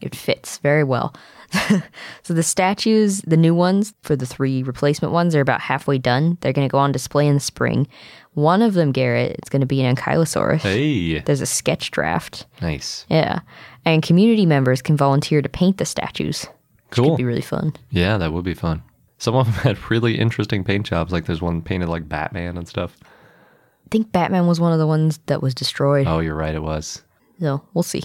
[0.00, 1.14] It fits very well.
[2.22, 6.38] so the statues, the new ones for the three replacement ones, are about halfway done.
[6.40, 7.86] They're going to go on display in the spring.
[8.32, 10.60] One of them, Garrett, is going to be an Ankylosaurus.
[10.60, 11.18] Hey.
[11.18, 12.46] There's a sketch draft.
[12.62, 13.04] Nice.
[13.10, 13.40] Yeah.
[13.84, 16.46] And community members can volunteer to paint the statues.
[16.90, 17.10] Cool.
[17.10, 17.72] could be really fun.
[17.90, 18.82] Yeah, that would be fun.
[19.18, 21.12] Some of them had really interesting paint jobs.
[21.12, 22.96] Like there's one painted like Batman and stuff.
[23.02, 26.06] I think Batman was one of the ones that was destroyed.
[26.06, 26.54] Oh, you're right.
[26.54, 27.02] It was.
[27.40, 28.02] So we'll see.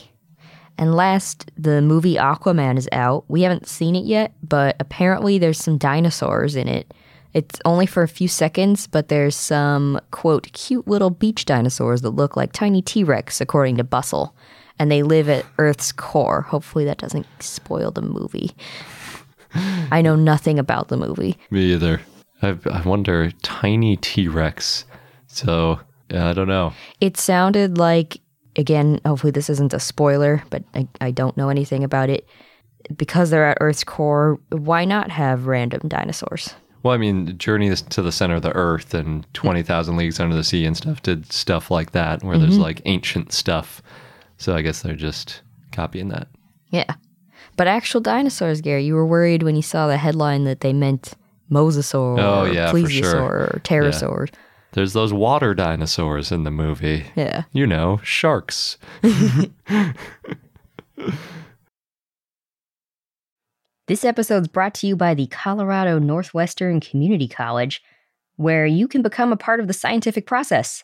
[0.78, 3.24] And last, the movie Aquaman is out.
[3.28, 6.94] We haven't seen it yet, but apparently there's some dinosaurs in it.
[7.34, 12.12] It's only for a few seconds, but there's some, quote, cute little beach dinosaurs that
[12.12, 14.36] look like tiny T Rex, according to Bustle.
[14.78, 16.42] And they live at Earth's core.
[16.42, 18.52] Hopefully that doesn't spoil the movie.
[19.92, 21.38] I know nothing about the movie.
[21.50, 22.02] Me either.
[22.42, 24.86] I, I wonder, tiny T Rex.
[25.28, 26.74] So, yeah, I don't know.
[27.00, 28.20] It sounded like,
[28.56, 32.28] again, hopefully this isn't a spoiler, but I, I don't know anything about it.
[32.96, 36.54] Because they're at Earth's core, why not have random dinosaurs?
[36.84, 40.44] Well, I mean, Journey to the Center of the Earth and 20,000 Leagues Under the
[40.44, 42.62] Sea and stuff did stuff like that, where there's mm-hmm.
[42.62, 43.82] like ancient stuff.
[44.46, 46.28] So I guess they're just copying that.
[46.70, 46.94] Yeah.
[47.58, 51.14] But actual dinosaurs, Gary, you were worried when you saw the headline that they meant
[51.50, 53.24] mosasaur Oh, or yeah, plesiosaur sure.
[53.24, 54.32] or pterosaur.
[54.74, 57.06] There's those water dinosaurs in the movie.
[57.16, 57.46] Yeah.
[57.54, 58.78] You know, sharks.
[63.88, 67.84] This episode's brought to you by the Colorado Northwestern Community College,
[68.36, 70.84] where you can become a part of the scientific process.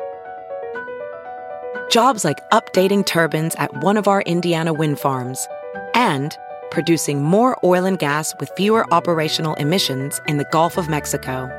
[1.89, 5.47] Jobs like updating turbines at one of our Indiana wind farms
[5.93, 6.37] and
[6.71, 11.49] producing more oil and gas with fewer operational emissions in the Gulf of Mexico.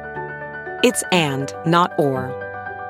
[0.83, 2.31] It's and, not or.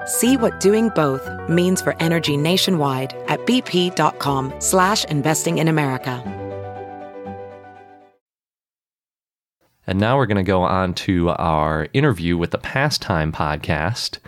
[0.06, 6.22] See what doing both means for energy nationwide at bp.com slash investing in America.
[9.86, 14.18] And now we're going to go on to our interview with the Pastime podcast,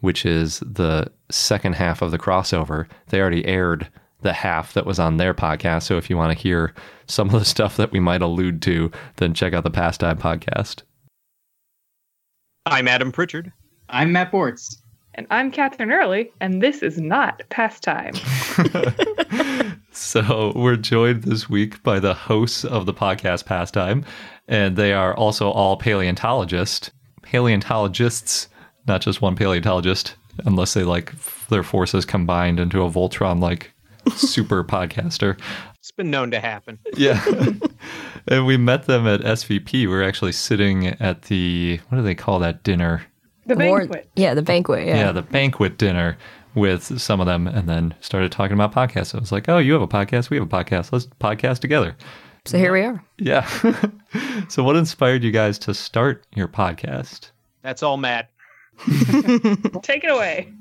[0.00, 2.86] which is the second half of the crossover.
[3.08, 3.88] They already aired
[4.22, 5.84] the half that was on their podcast.
[5.84, 6.74] So if you want to hear
[7.06, 10.82] some of the stuff that we might allude to, then check out the Pastime podcast.
[12.66, 13.52] I'm Adam Pritchard.
[13.88, 14.76] I'm Matt Borths.
[15.14, 18.14] And I'm Catherine Early, and this is not pastime.
[19.98, 24.04] So we're joined this week by the hosts of the podcast Pastime,
[24.46, 26.92] and they are also all paleontologists.
[27.22, 28.48] Paleontologists,
[28.88, 30.14] not just one paleontologist,
[30.44, 33.72] unless they like f- their forces combined into a Voltron like
[34.14, 35.38] super podcaster.
[35.78, 36.78] It's been known to happen.
[36.96, 37.24] Yeah.
[38.28, 39.72] and we met them at SVP.
[39.72, 43.02] We were actually sitting at the what do they call that dinner?
[43.46, 44.10] The Award- banquet.
[44.16, 44.86] Yeah, the banquet.
[44.86, 44.96] Yeah.
[44.96, 46.18] yeah, the banquet dinner
[46.54, 49.08] with some of them and then started talking about podcasts.
[49.08, 50.28] So I was like, oh, you have a podcast?
[50.28, 50.92] We have a podcast.
[50.92, 51.96] Let's podcast together.
[52.44, 53.02] So here we are.
[53.18, 53.46] Yeah.
[54.48, 57.30] so what inspired you guys to start your podcast?
[57.62, 58.30] That's all Matt.
[59.82, 60.52] Take it away.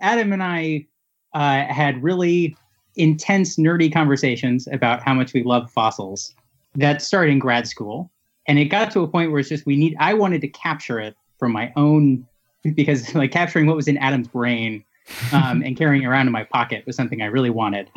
[0.00, 0.86] Adam and I
[1.34, 2.56] uh, had really
[2.96, 6.34] intense, nerdy conversations about how much we love fossils
[6.74, 8.10] that started in grad school.
[8.48, 11.00] And it got to a point where it's just we need, I wanted to capture
[11.00, 12.26] it from my own,
[12.74, 14.84] because like capturing what was in Adam's brain
[15.32, 17.90] um, and carrying it around in my pocket was something I really wanted.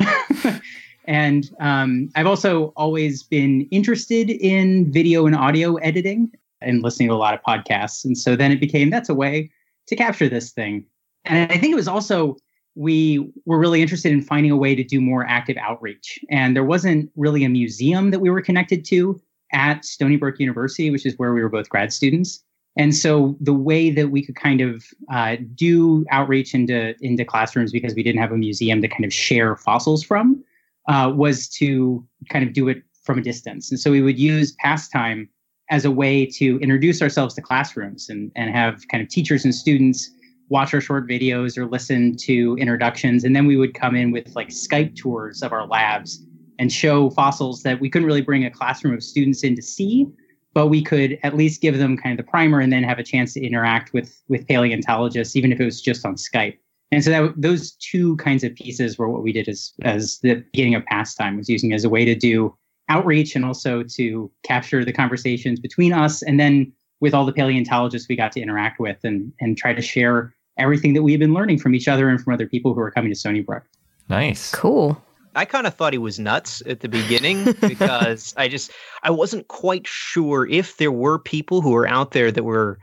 [1.06, 7.14] and um, I've also always been interested in video and audio editing and listening to
[7.14, 8.04] a lot of podcasts.
[8.04, 9.50] And so then it became that's a way
[9.90, 10.86] to capture this thing.
[11.26, 12.36] And I think it was also
[12.76, 16.18] we were really interested in finding a way to do more active outreach.
[16.30, 19.20] And there wasn't really a museum that we were connected to
[19.52, 22.42] at Stony Brook University, which is where we were both grad students.
[22.76, 27.72] And so the way that we could kind of uh, do outreach into into classrooms
[27.72, 30.42] because we didn't have a museum to kind of share fossils from
[30.88, 33.70] uh, was to kind of do it from a distance.
[33.70, 35.28] And so we would use pastime
[35.70, 39.54] as a way to introduce ourselves to classrooms and, and have kind of teachers and
[39.54, 40.10] students
[40.48, 43.22] watch our short videos or listen to introductions.
[43.24, 46.26] And then we would come in with like Skype tours of our labs
[46.58, 50.06] and show fossils that we couldn't really bring a classroom of students in to see,
[50.52, 53.04] but we could at least give them kind of the primer and then have a
[53.04, 56.58] chance to interact with with paleontologists, even if it was just on Skype.
[56.92, 60.44] And so that those two kinds of pieces were what we did as as the
[60.52, 62.54] beginning of pastime was using as a way to do
[62.90, 66.70] outreach and also to capture the conversations between us and then
[67.00, 70.92] with all the paleontologists we got to interact with and and try to share everything
[70.92, 73.16] that we've been learning from each other and from other people who are coming to
[73.16, 73.64] Stony Brook.
[74.08, 74.50] Nice.
[74.52, 75.02] Cool.
[75.34, 78.72] I kind of thought he was nuts at the beginning because I just
[79.02, 82.78] I wasn't quite sure if there were people who were out there that were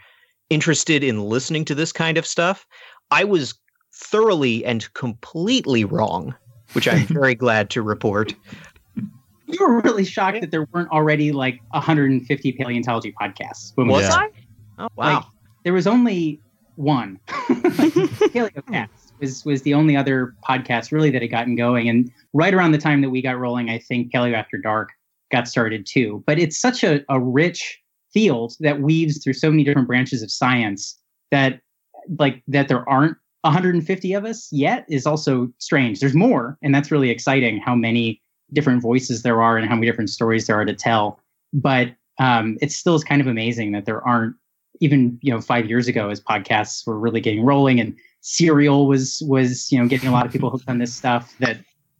[0.49, 2.65] interested in listening to this kind of stuff.
[3.11, 3.53] I was
[3.93, 6.33] thoroughly and completely wrong,
[6.73, 8.33] which I'm very glad to report.
[9.47, 13.71] We were really shocked that there weren't already like 150 paleontology podcasts.
[13.75, 14.35] When Was started.
[14.77, 14.83] I?
[14.83, 15.15] Oh wow.
[15.15, 15.23] Like,
[15.63, 16.41] there was only
[16.75, 17.19] one.
[17.27, 18.89] Paleocast
[19.19, 22.77] was was the only other podcast really that had gotten going, and right around the
[22.77, 24.89] time that we got rolling, I think Paleo After Dark
[25.31, 26.23] got started too.
[26.25, 27.81] But it's such a, a rich
[28.13, 30.97] field that weaves through so many different branches of science
[31.31, 31.61] that
[32.19, 35.99] like that there aren't 150 of us yet is also strange.
[35.99, 37.59] There's more, and that's really exciting.
[37.59, 38.21] How many
[38.53, 41.19] different voices there are and how many different stories there are to tell.
[41.53, 41.89] But
[42.19, 44.35] um, it still is kind of amazing that there aren't
[44.79, 49.23] even you know five years ago as podcasts were really getting rolling and serial was
[49.25, 51.57] was you know getting a lot of people hooked on this stuff that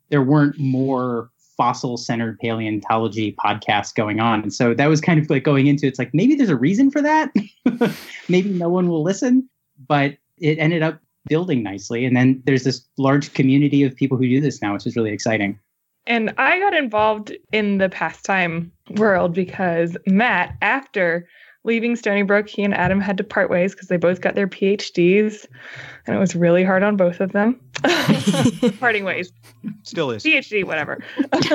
[0.10, 4.44] there weren't more fossil centered paleontology podcasts going on.
[4.44, 6.92] And so that was kind of like going into it's like maybe there's a reason
[6.92, 7.34] for that.
[8.30, 9.50] Maybe no one will listen.
[9.88, 12.06] But it ended up building nicely.
[12.06, 15.12] And then there's this large community of people who do this now which is really
[15.12, 15.60] exciting
[16.08, 21.28] And I got involved in the pastime world because Matt, after
[21.66, 24.48] leaving Stony Brook, he and Adam had to part ways because they both got their
[24.48, 25.46] PhDs,
[26.08, 27.60] and it was really hard on both of them.
[28.80, 29.34] Parting ways.
[29.84, 30.24] Still is.
[30.24, 31.04] PhD, whatever.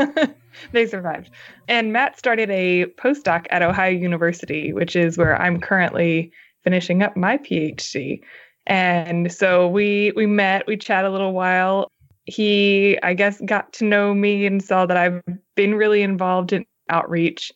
[0.72, 1.30] they survived.
[1.66, 6.30] And Matt started a postdoc at Ohio University, which is where I'm currently
[6.62, 8.20] finishing up my PhD.
[8.66, 11.90] And so we we met, we chat a little while.
[12.24, 15.22] He, I guess, got to know me and saw that I've
[15.56, 17.52] been really involved in outreach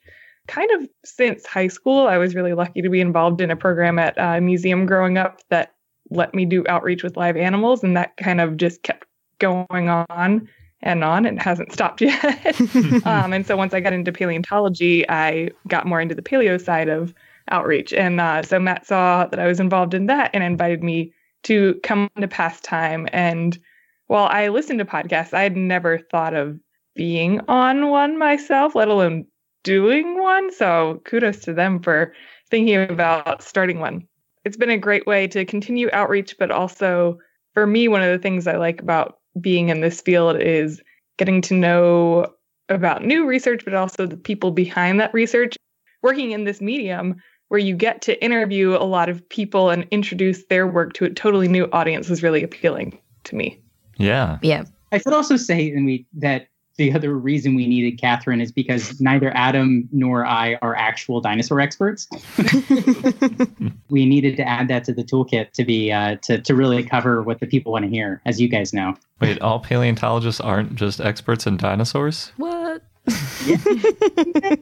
[0.48, 2.06] kind of since high school.
[2.06, 5.40] I was really lucky to be involved in a program at a museum growing up
[5.50, 5.74] that
[6.10, 9.06] let me do outreach with live animals, and that kind of just kept
[9.38, 10.48] going on
[10.82, 12.60] and on and hasn't stopped yet.
[13.06, 16.88] um, and so once I got into paleontology, I got more into the paleo side
[16.88, 17.12] of
[17.50, 17.92] outreach.
[17.92, 21.12] And uh, so Matt saw that I was involved in that and invited me
[21.44, 23.08] to come to pastime.
[23.12, 23.58] And
[24.06, 26.58] while I listened to podcasts, I had never thought of
[26.94, 29.26] being on one myself, let alone
[29.64, 30.52] doing one.
[30.52, 32.14] So kudos to them for
[32.50, 34.06] thinking about starting one.
[34.44, 37.18] It's been a great way to continue outreach, but also
[37.52, 40.80] for me, one of the things I like about being in this field is
[41.18, 42.32] getting to know
[42.68, 45.56] about new research, but also the people behind that research.
[46.02, 47.16] Working in this medium
[47.48, 51.10] where you get to interview a lot of people and introduce their work to a
[51.10, 53.60] totally new audience was really appealing to me.
[53.96, 54.38] Yeah.
[54.42, 54.64] Yeah.
[54.92, 59.00] I should also say and we, that the other reason we needed Catherine is because
[59.00, 62.06] neither Adam nor I are actual dinosaur experts.
[63.88, 67.22] we needed to add that to the toolkit to be uh, to to really cover
[67.22, 68.94] what the people want to hear, as you guys know.
[69.20, 72.32] Wait, all paleontologists aren't just experts in dinosaurs?
[72.36, 72.82] What?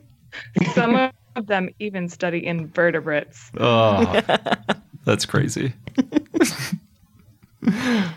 [0.74, 4.20] Some of them even study invertebrates, Oh,
[5.04, 5.72] that's crazy.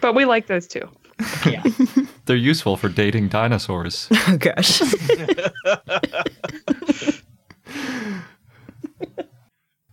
[0.01, 0.87] but we like those too.
[1.45, 1.63] Yeah.
[2.25, 4.09] They're useful for dating dinosaurs.
[4.27, 4.81] Oh gosh.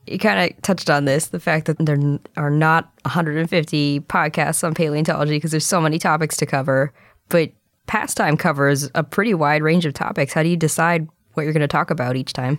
[0.07, 4.75] you kind of touched on this the fact that there are not 150 podcasts on
[4.75, 6.93] paleontology because there's so many topics to cover
[7.29, 7.51] but
[7.87, 10.33] pastime covers a pretty wide range of topics.
[10.33, 12.59] How do you decide what you're going to talk about each time?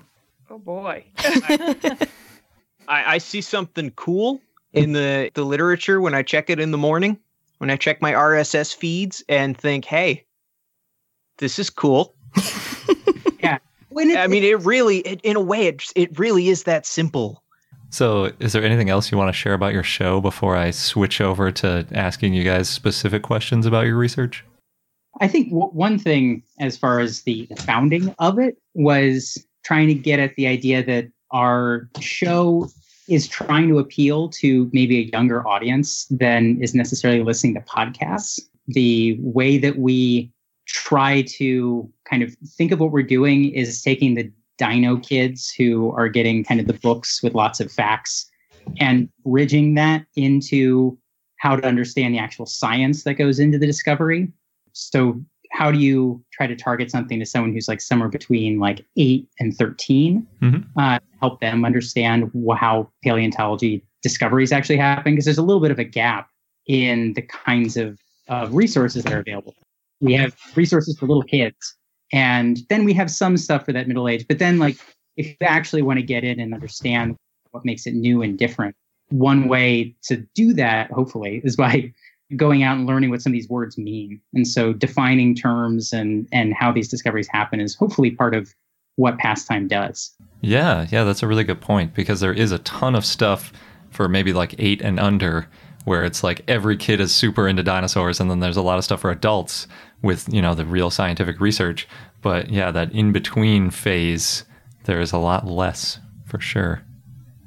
[0.49, 1.03] Oh boy.
[1.17, 2.07] I,
[2.87, 4.41] I see something cool
[4.73, 7.17] in the, the literature when I check it in the morning,
[7.59, 10.25] when I check my RSS feeds and think, hey,
[11.37, 12.15] this is cool.
[13.89, 16.85] When it- I mean, it really, it, in a way, it, it really is that
[16.85, 17.41] simple.
[17.91, 21.21] So, is there anything else you want to share about your show before I switch
[21.21, 24.43] over to asking you guys specific questions about your research?
[25.21, 29.93] I think w- one thing, as far as the founding of it, was trying to
[29.93, 32.67] get at the idea that our show
[33.07, 38.39] is trying to appeal to maybe a younger audience than is necessarily listening to podcasts.
[38.67, 40.31] The way that we
[40.65, 45.91] try to kind of think of what we're doing is taking the dino kids who
[45.91, 48.29] are getting kind of the books with lots of facts
[48.79, 50.97] and bridging that into
[51.37, 54.31] how to understand the actual science that goes into the discovery.
[54.73, 55.21] So
[55.55, 59.27] how do you try to target something to someone who's like somewhere between like 8
[59.39, 60.65] and 13 Mhm.
[60.77, 65.79] uh, help them understand how paleontology discoveries actually happen because there's a little bit of
[65.79, 66.29] a gap
[66.67, 69.53] in the kinds of, of resources that are available
[70.01, 71.75] we have resources for little kids
[72.11, 74.77] and then we have some stuff for that middle age but then like
[75.15, 77.15] if you actually want to get in and understand
[77.51, 78.75] what makes it new and different
[79.09, 81.93] one way to do that hopefully is by
[82.35, 86.27] going out and learning what some of these words mean and so defining terms and
[86.31, 88.53] and how these discoveries happen is hopefully part of
[88.95, 90.15] what pastime does
[90.45, 93.51] Yeah, yeah, that's a really good point because there is a ton of stuff
[93.89, 95.47] for maybe like eight and under
[95.85, 98.83] where it's like every kid is super into dinosaurs, and then there's a lot of
[98.83, 99.67] stuff for adults
[100.03, 101.87] with, you know, the real scientific research.
[102.21, 104.45] But yeah, that in between phase,
[104.83, 106.83] there is a lot less for sure.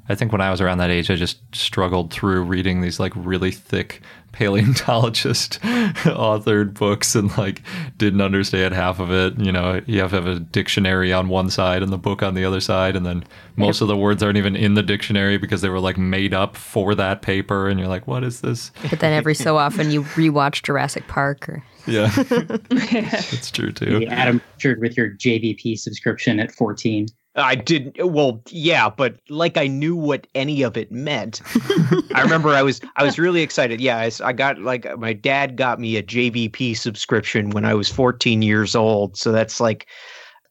[0.09, 3.13] I think when I was around that age, I just struggled through reading these like
[3.15, 4.01] really thick
[4.31, 7.61] paleontologist authored books and like
[7.97, 9.39] didn't understand half of it.
[9.39, 12.33] You know, you have to have a dictionary on one side and the book on
[12.35, 13.23] the other side, and then
[13.55, 16.55] most of the words aren't even in the dictionary because they were like made up
[16.55, 18.71] for that paper, and you're like, what is this?
[18.89, 23.99] But then every so often you rewatch Jurassic Park or Yeah, it's true too.
[23.99, 27.07] the adam Pritchard with your jvp subscription at 14
[27.39, 27.95] I didn't.
[27.99, 31.41] Well, yeah, but like I knew what any of it meant.
[32.13, 33.81] I remember I was I was really excited.
[33.81, 37.89] Yeah, I, I, got like my dad got me a JVP subscription when I was
[37.89, 39.17] 14 years old.
[39.17, 39.87] So that's like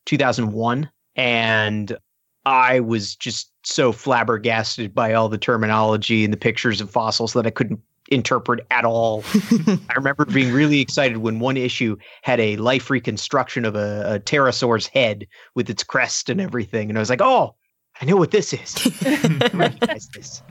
[0.07, 1.97] 2001, and
[2.45, 7.47] I was just so flabbergasted by all the terminology and the pictures of fossils that
[7.47, 9.25] I couldn't interpret at all.
[9.89, 14.21] I remember being really excited when one issue had a life reconstruction of a, a
[14.21, 16.89] pterosaur's head with its crest and everything.
[16.89, 17.55] And I was like, oh,
[18.01, 18.75] I know what this is.
[19.05, 20.43] I recognize this.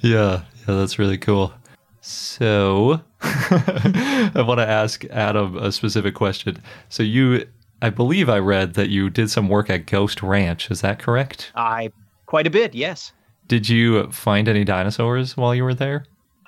[0.00, 1.52] Yeah, yeah, that's really cool.
[2.00, 6.62] So, I want to ask Adam a specific question.
[6.88, 7.46] So, you,
[7.82, 10.70] I believe I read that you did some work at Ghost Ranch.
[10.70, 11.52] Is that correct?
[11.54, 11.92] I
[12.26, 13.12] quite a bit, yes.
[13.50, 16.04] Did you find any dinosaurs while you were there?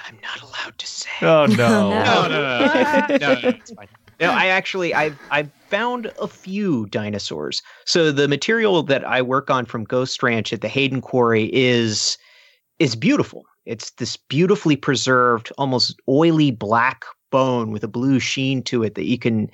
[0.06, 1.10] I'm not allowed to say.
[1.22, 1.90] Oh, no.
[2.04, 2.66] No, no, no,
[3.08, 3.88] no, no, no, it's fine.
[4.20, 7.60] No, I actually I've I've found a few dinosaurs.
[7.86, 12.18] So the material that I work on from Ghost Ranch at the Hayden Quarry is
[12.78, 13.46] is beautiful.
[13.66, 19.06] It's this beautifully preserved, almost oily black bone with a blue sheen to it that
[19.06, 19.50] you can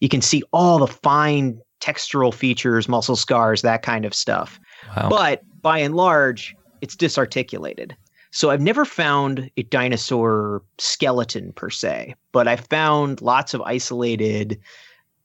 [0.00, 4.58] you can see all the fine textural features, muscle scars, that kind of stuff.
[4.96, 5.10] Wow.
[5.10, 7.96] But by and large, it's disarticulated.
[8.30, 14.58] So I've never found a dinosaur skeleton per se, but I've found lots of isolated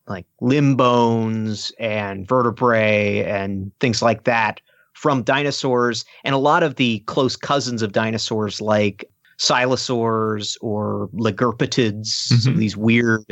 [0.07, 4.61] like limb bones and vertebrae and things like that
[4.93, 12.07] from dinosaurs and a lot of the close cousins of dinosaurs like silesaurs or lagerpetids,
[12.07, 12.59] some of mm-hmm.
[12.59, 13.23] these weird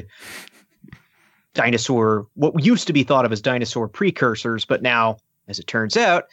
[1.53, 5.17] dinosaur what used to be thought of as dinosaur precursors, but now
[5.47, 6.25] as it turns out,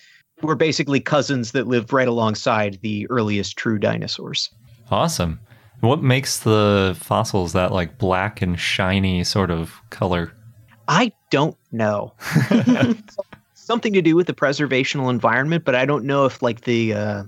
[0.42, 4.50] were basically cousins that lived right alongside the earliest true dinosaurs.
[4.90, 5.40] Awesome.
[5.80, 10.32] What makes the fossils that like black and shiny sort of color?
[10.88, 12.14] I don't know.
[13.54, 17.24] Something to do with the preservational environment, but I don't know if like the, uh,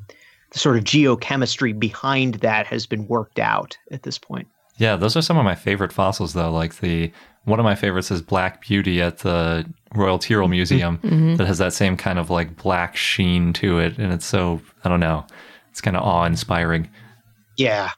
[0.51, 4.49] the sort of geochemistry behind that has been worked out at this point.
[4.79, 6.51] Yeah, those are some of my favorite fossils though.
[6.51, 7.13] Like the
[7.45, 10.53] one of my favorites is Black Beauty at the Royal Tyrrell mm-hmm.
[10.53, 11.37] Museum mm-hmm.
[11.37, 14.89] that has that same kind of like black sheen to it and it's so I
[14.89, 15.27] don't know.
[15.71, 16.89] It's kind of awe-inspiring.
[17.57, 17.91] Yeah,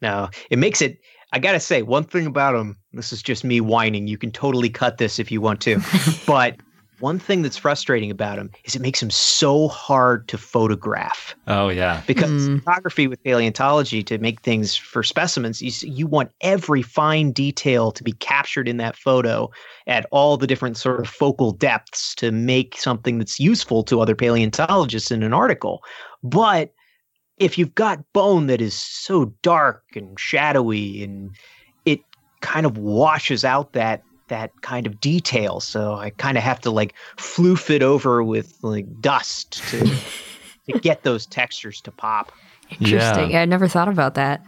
[0.00, 0.98] no, it makes it.
[1.32, 2.76] I gotta say one thing about them.
[2.92, 4.06] This is just me whining.
[4.06, 5.80] You can totally cut this if you want to,
[6.26, 6.56] but
[7.00, 11.68] one thing that's frustrating about them is it makes them so hard to photograph Oh
[11.68, 12.02] yeah.
[12.06, 12.58] because Mm.
[12.64, 18.02] photography with paleontology to make things for specimens you, you want every fine detail to
[18.02, 19.48] be captured in that photo
[19.86, 24.14] at all the different sort of focal depths to make something that's useful to other
[24.14, 25.82] paleontologists in an article
[26.22, 26.72] but
[27.38, 31.36] if you've got bone that is so dark and shadowy and
[31.84, 32.00] it
[32.40, 36.70] kind of washes out that that kind of detail so i kind of have to
[36.70, 39.80] like floof it over with like dust to
[40.68, 42.32] to get those textures to pop
[42.80, 43.34] Interesting.
[43.34, 44.42] I never thought about that.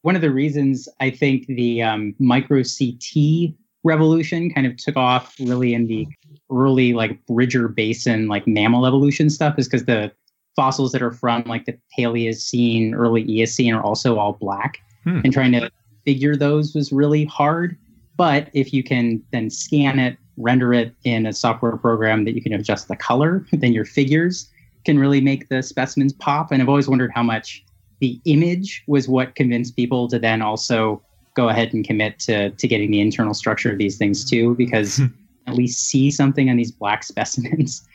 [0.00, 3.52] one of the reasons I think the um, micro CT
[3.84, 6.06] revolution kind of took off really in the
[6.50, 10.10] early like Bridger Basin like mammal evolution stuff is because the
[10.56, 15.20] fossils that are from like the Paleocene, early Eocene are also all black, Hmm.
[15.22, 15.70] and trying to
[16.06, 17.76] figure those was really hard.
[18.18, 22.42] But if you can then scan it, render it in a software program that you
[22.42, 24.50] can adjust the color, then your figures
[24.84, 26.52] can really make the specimens pop.
[26.52, 27.64] And I've always wondered how much
[28.00, 31.02] the image was what convinced people to then also
[31.34, 34.98] go ahead and commit to to getting the internal structure of these things too, because
[34.98, 35.06] hmm.
[35.46, 37.86] at least see something on these black specimens.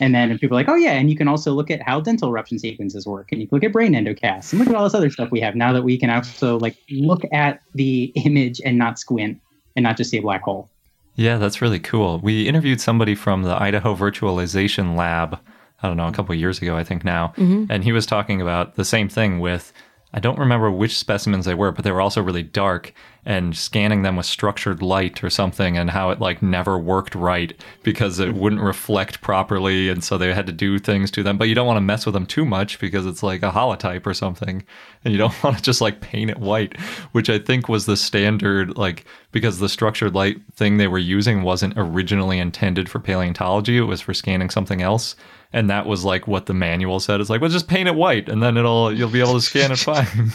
[0.00, 2.28] And then people are like, oh yeah, and you can also look at how dental
[2.28, 4.94] eruption sequences work, and you can look at brain endocasts, and look at all this
[4.94, 8.78] other stuff we have now that we can also like look at the image and
[8.78, 9.40] not squint
[9.76, 10.68] and not just see a black hole.
[11.14, 12.18] Yeah, that's really cool.
[12.20, 15.38] We interviewed somebody from the Idaho Virtualization Lab,
[15.82, 17.34] I don't know, a couple of years ago, I think now.
[17.36, 17.70] Mm-hmm.
[17.70, 19.72] And he was talking about the same thing with,
[20.14, 22.92] I don't remember which specimens they were, but they were also really dark
[23.24, 27.58] and scanning them with structured light or something and how it like never worked right
[27.82, 29.88] because it wouldn't reflect properly.
[29.88, 31.38] And so they had to do things to them.
[31.38, 34.04] But you don't want to mess with them too much because it's like a holotype
[34.06, 34.64] or something.
[35.04, 36.78] And you don't want to just like paint it white,
[37.12, 41.42] which I think was the standard, like, because the structured light thing they were using
[41.42, 45.16] wasn't originally intended for paleontology, it was for scanning something else.
[45.52, 47.20] And that was like what the manual said.
[47.20, 49.70] It's like, well, just paint it white, and then it'll you'll be able to scan
[49.72, 50.32] it fine.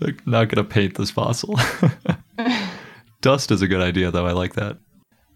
[0.00, 1.58] like, not gonna paint this fossil.
[3.20, 4.26] Dust is a good idea, though.
[4.26, 4.78] I like that.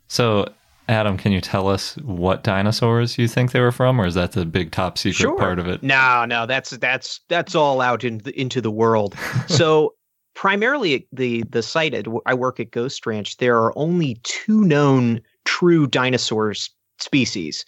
[0.07, 0.47] So,
[0.89, 4.33] Adam, can you tell us what dinosaurs you think they were from, or is that
[4.33, 5.83] the big top secret part of it?
[5.83, 9.16] No, no, that's that's that's all out in the, into the world.
[9.47, 9.95] so
[10.35, 13.37] primarily the the site at, I work at Ghost Ranch.
[13.37, 16.55] There are only two known true dinosaur
[16.99, 17.64] species.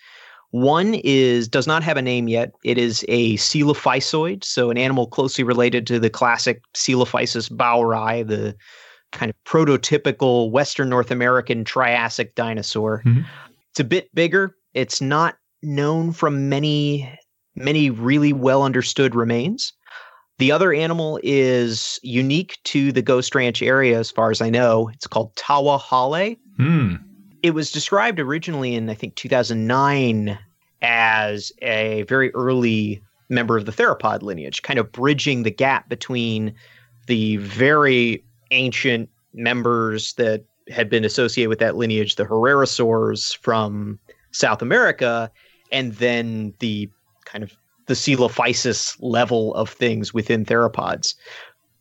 [0.53, 2.53] One is does not have a name yet.
[2.63, 8.55] It is a coelophysoid, so an animal closely related to the classic Coelophysis boweri, the
[9.13, 13.03] kind of prototypical Western North American Triassic dinosaur.
[13.05, 13.25] Mhm.
[13.71, 14.55] It's a bit bigger.
[14.75, 17.19] It's not known from many
[17.55, 19.73] many really well understood remains.
[20.39, 24.91] The other animal is unique to the Ghost Ranch area, as far as I know.
[24.93, 26.37] It's called Tawa hallae.
[26.57, 26.97] Hmm.
[27.43, 30.38] It was described originally in, I think, 2009
[30.80, 36.55] as a very early member of the theropod lineage, kind of bridging the gap between
[37.07, 43.99] the very ancient members that had been associated with that lineage, the Herrerasaurs from
[44.30, 45.30] South America,
[45.72, 46.88] and then the
[47.24, 47.53] kind of
[47.86, 51.14] the Coelophysis level of things within theropods.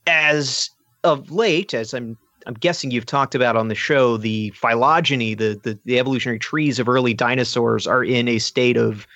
[0.08, 0.70] As
[1.04, 2.18] of late, as I'm
[2.48, 6.80] I'm guessing you've talked about on the show, the phylogeny, the, the the evolutionary trees
[6.80, 9.08] of early dinosaurs are in a state of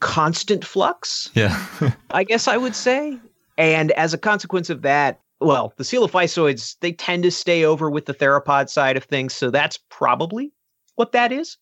[0.00, 1.30] constant flux.
[1.34, 1.64] Yeah.
[2.10, 3.18] I guess I would say.
[3.58, 8.06] And as a consequence of that, well, the coelophysoids, they tend to stay over with
[8.06, 9.34] the theropod side of things.
[9.34, 10.52] So that's probably
[10.96, 11.56] what that is.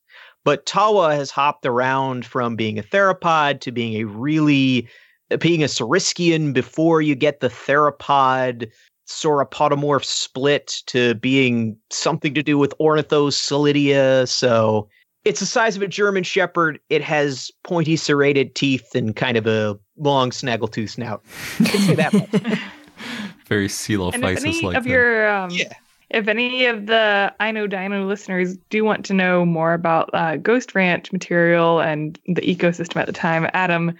[0.44, 4.88] But Tawa has hopped around from being a theropod to being a really,
[5.38, 8.70] being a Saurischian before you get the theropod
[9.06, 14.28] sauropodomorph split to being something to do with Ornithoscelida.
[14.28, 14.88] So
[15.24, 16.78] it's the size of a German Shepherd.
[16.90, 21.22] It has pointy serrated teeth and kind of a long snaggletooth snout.
[21.56, 22.58] Can say that much.
[23.46, 25.72] Very And if coelophysis any like of your um, Yeah.
[26.10, 30.36] if any of the I know Dino listeners do want to know more about uh,
[30.36, 33.94] Ghost Ranch material and the ecosystem at the time, Adam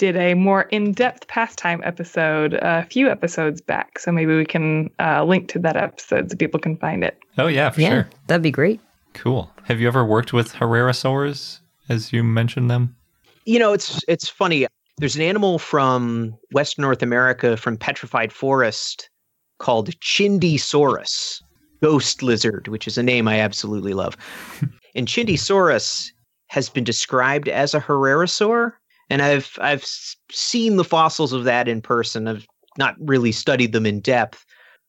[0.00, 3.98] did a more in-depth pastime episode a few episodes back.
[3.98, 7.18] So maybe we can uh, link to that episode so people can find it.
[7.36, 8.08] Oh yeah, for yeah, sure.
[8.26, 8.80] that'd be great.
[9.12, 9.52] Cool.
[9.64, 12.96] Have you ever worked with Herrerasaurs as you mentioned them?
[13.44, 14.66] you know, it's it's funny.
[14.98, 19.08] There's an animal from West North America from petrified forest
[19.58, 21.42] called Chindisaurus,
[21.82, 24.16] ghost lizard, which is a name I absolutely love.
[24.94, 26.12] and Chindisaurus
[26.48, 28.72] has been described as a Herrerasaur,
[29.10, 29.84] and I've I've
[30.30, 32.28] seen the fossils of that in person.
[32.28, 32.46] I've
[32.78, 34.44] not really studied them in depth,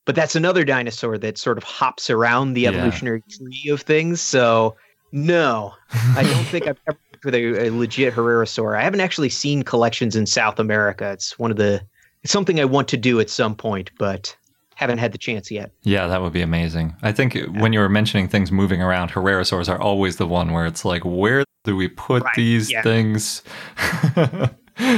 [0.05, 2.69] but that's another dinosaur that sort of hops around the Yeah.
[2.69, 4.21] evolutionary tree of things.
[4.21, 4.75] So
[5.11, 5.73] No,
[6.15, 8.77] I don't think I've ever worked with a, a legit Herrerasaur.
[8.77, 11.11] I haven't actually seen collections in South America.
[11.11, 11.81] It's one of the
[12.23, 14.35] it's something I want to do at some point, but
[14.81, 15.71] haven't had the chance yet.
[15.83, 16.95] Yeah, that would be amazing.
[17.01, 20.65] I think when you were mentioning things moving around, Herrerasaurs are always the one where
[20.65, 22.81] it's like, where do we put Right, these yeah.
[22.81, 23.43] things?
[23.77, 24.49] I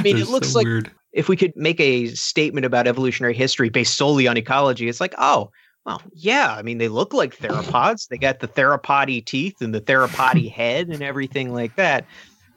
[0.03, 0.91] mean, it looks like weird.
[1.11, 5.13] if we could make a statement about evolutionary history based solely on ecology, it's like,
[5.17, 5.51] oh,
[5.85, 6.55] well, yeah.
[6.57, 8.07] I mean, they look like theropods.
[8.07, 12.05] They got the theropody teeth and the theropody head and everything like that.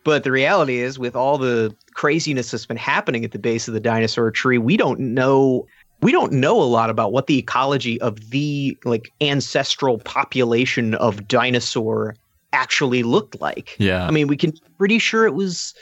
[0.04, 3.74] But the reality is, with all the craziness that's been happening at the base of
[3.74, 5.66] the dinosaur tree, we don't know.
[6.02, 11.26] We don't know a lot about what the ecology of the like ancestral population of
[11.26, 12.16] dinosaur
[12.52, 13.76] actually looked like.
[13.78, 14.06] Yeah.
[14.06, 15.74] I mean, we can pretty sure it was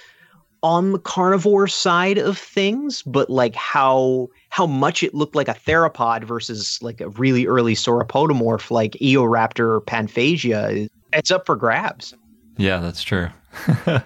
[0.63, 5.55] on the carnivore side of things, but like how how much it looked like a
[5.55, 12.15] theropod versus like a really early sauropodomorph like Eoraptor or Panphagia, it's up for grabs.
[12.57, 13.29] yeah, that's true.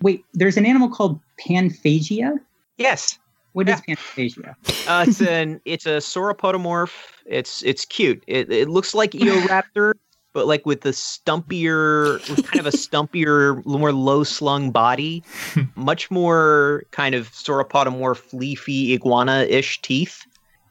[0.00, 2.38] Wait, there's an animal called Panphagia.
[2.76, 3.18] Yes,
[3.52, 4.54] What is Panphagia?
[4.86, 6.92] uh, it's an it's a sauropodomorph.
[7.26, 8.22] It's it's cute.
[8.26, 9.92] It it looks like Eoraptor,
[10.32, 15.22] but like with the stumpier, with kind of a stumpier, more low slung body,
[15.74, 20.24] much more kind of sauropodomorph, leafy iguana ish teeth,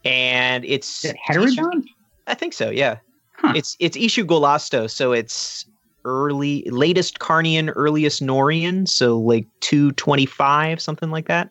[0.05, 1.83] and it's Is it heterodont?
[2.27, 2.69] I think so.
[2.69, 2.97] Yeah,
[3.39, 3.53] Huh.
[3.55, 5.65] it's it's Ischigualasto, so it's
[6.05, 11.49] early latest Carnian, earliest Norian, so like two twenty five, something like that.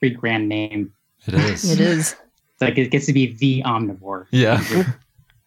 [0.00, 0.92] Pretty grand name.
[1.26, 1.70] It is.
[1.70, 2.12] It is.
[2.12, 4.26] It's like it gets to be the omnivore.
[4.32, 4.62] Yeah.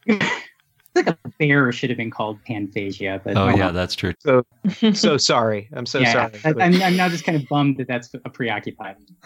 [0.05, 4.13] It's like a bear should have been called Panphagia, but Oh, well, yeah, that's true.
[4.19, 4.43] So
[4.93, 6.11] so sorry, I'm so yeah.
[6.29, 6.31] sorry.
[6.45, 8.97] I, I'm, I'm now just kind of bummed that that's a preoccupied.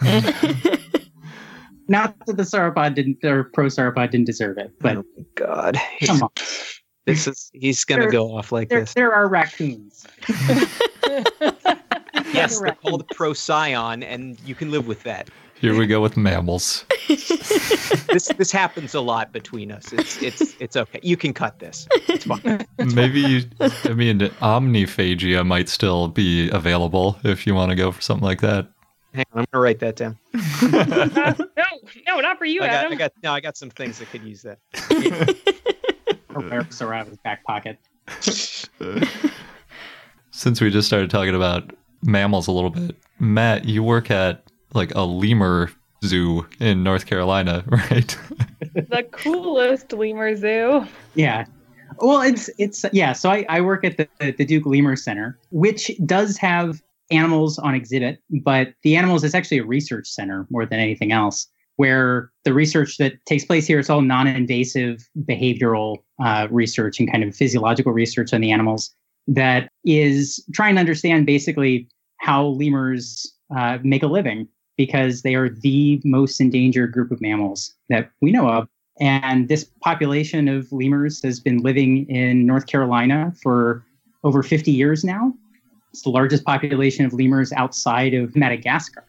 [1.90, 5.04] Not that the sauropod didn't or prosauropod didn't deserve it, but oh
[5.34, 6.30] God, come on,
[7.06, 8.94] this is he's gonna There- go off like there, this.
[8.94, 10.06] there are raccoons.
[12.38, 15.28] Yes, they're called Procyon, and you can live with that.
[15.60, 16.84] Here we go with mammals.
[18.10, 19.92] This this happens a lot between us.
[19.92, 20.98] It's it's it's okay.
[21.02, 21.86] You can cut this.
[22.08, 22.66] It's fine.
[22.94, 28.00] Maybe you, I mean, omniphagia might still be available if you want to go for
[28.00, 28.66] something like that.
[29.12, 30.18] Hang on, I'm gonna write that down.
[30.34, 31.64] Uh, no,
[32.06, 32.92] no, not for you, I got Adam.
[32.92, 34.58] I got no, I got some things that could use that.
[36.34, 37.78] Or Heterosaur out of his back pocket.
[40.30, 44.44] Since we just started talking about mammals a little bit, Matt, you work at
[44.74, 45.70] like a lemur
[46.04, 48.16] zoo in North Carolina, right?
[48.60, 50.86] the coolest lemur zoo.
[51.14, 51.46] Yeah.
[52.00, 53.12] Well, it's it's yeah.
[53.12, 57.74] So I, I work at the the Duke Lemur Center, which does have animals on
[57.74, 61.46] exhibit, but the animals is actually a research center more than anything else.
[61.76, 67.22] Where the research that takes place here is all non-invasive behavioral uh, research and kind
[67.22, 68.92] of physiological research on the animals
[69.28, 75.48] that is trying to understand basically how lemurs uh, make a living because they are
[75.48, 78.68] the most endangered group of mammals that we know of.
[79.00, 83.84] And this population of lemurs has been living in North Carolina for
[84.24, 85.32] over 50 years now.
[85.92, 89.04] It's the largest population of lemurs outside of Madagascar.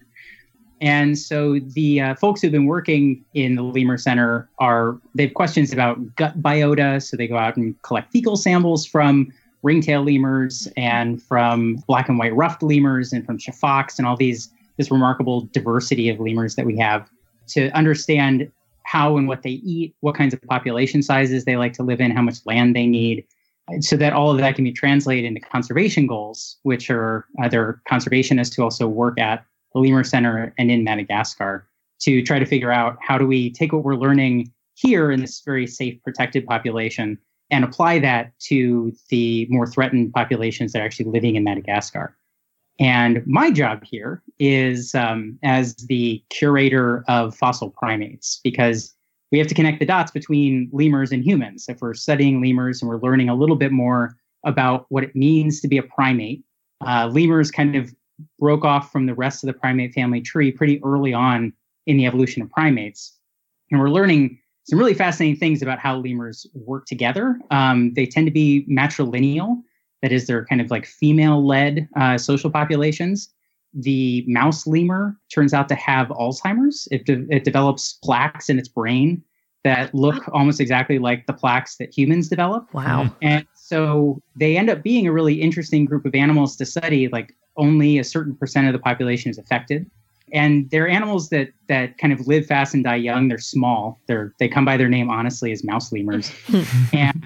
[0.81, 5.33] And so the uh, folks who've been working in the Lemur Center are, they have
[5.33, 7.03] questions about gut biota.
[7.03, 9.33] So they go out and collect fecal samples from
[9.63, 14.49] ringtail lemurs and from black and white ruffed lemurs and from sifakas and all these,
[14.77, 17.09] this remarkable diversity of lemurs that we have
[17.47, 18.51] to understand
[18.83, 22.11] how and what they eat, what kinds of population sizes they like to live in,
[22.11, 23.23] how much land they need,
[23.81, 28.55] so that all of that can be translated into conservation goals, which are other conservationists
[28.55, 31.67] who also work at the Lemur Center and in Madagascar
[31.99, 35.41] to try to figure out how do we take what we're learning here in this
[35.41, 37.17] very safe, protected population
[37.51, 42.15] and apply that to the more threatened populations that are actually living in Madagascar.
[42.79, 48.95] And my job here is um, as the curator of fossil primates, because
[49.31, 51.65] we have to connect the dots between lemurs and humans.
[51.67, 55.59] If we're studying lemurs and we're learning a little bit more about what it means
[55.61, 56.43] to be a primate,
[56.85, 57.93] uh, lemurs kind of
[58.39, 61.53] broke off from the rest of the primate family tree pretty early on
[61.85, 63.17] in the evolution of primates.
[63.71, 64.39] And we're learning
[64.69, 67.39] some really fascinating things about how lemurs work together.
[67.49, 69.61] Um, they tend to be matrilineal,
[70.01, 73.33] that is, they're kind of like female led uh, social populations.
[73.73, 76.87] The mouse lemur turns out to have Alzheimer's.
[76.91, 79.23] It, de- it develops plaques in its brain
[79.63, 82.73] that look almost exactly like the plaques that humans develop.
[82.73, 83.13] Wow.
[83.21, 87.09] And so they end up being a really interesting group of animals to study.
[87.09, 89.89] Like only a certain percent of the population is affected.
[90.33, 93.27] And they're animals that that kind of live fast and die young.
[93.27, 93.99] They're small.
[94.07, 96.31] They're they come by their name honestly as mouse lemurs.
[96.93, 97.25] and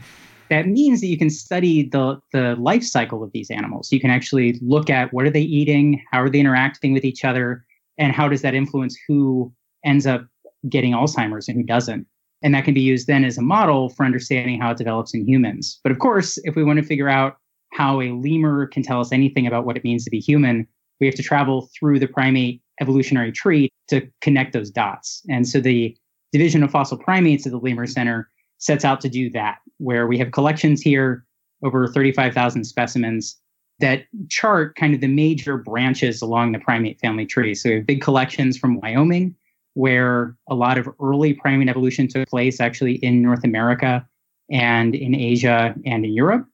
[0.49, 3.91] that means that you can study the, the life cycle of these animals.
[3.91, 7.26] You can actually look at what are they eating, how are they interacting with each
[7.26, 7.66] other,
[7.97, 9.51] and how does that influence who
[9.84, 10.28] ends up
[10.70, 12.06] getting Alzheimer's and who doesn't.
[12.41, 15.26] And that can be used then as a model for understanding how it develops in
[15.26, 15.80] humans.
[15.82, 17.38] But of course, if we want to figure out
[17.72, 20.68] how a lemur can tell us anything about what it means to be human,
[20.99, 25.22] we have to travel through the primate evolutionary tree to connect those dots.
[25.30, 25.96] And so the
[26.32, 30.18] Division of Fossil Primates at the Lemur Center sets out to do that, where we
[30.18, 31.26] have collections here,
[31.64, 33.40] over 35,000 specimens
[33.80, 37.56] that chart kind of the major branches along the primate family tree.
[37.56, 39.36] So we have big collections from Wyoming,
[39.74, 44.08] where a lot of early primate evolution took place actually in North America
[44.52, 46.46] and in Asia and in Europe.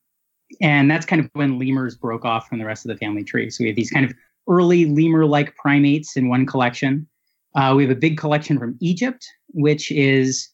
[0.61, 3.49] And that's kind of when lemurs broke off from the rest of the family tree.
[3.49, 4.13] So we have these kind of
[4.49, 7.07] early lemur like primates in one collection.
[7.55, 10.49] Uh, we have a big collection from Egypt, which is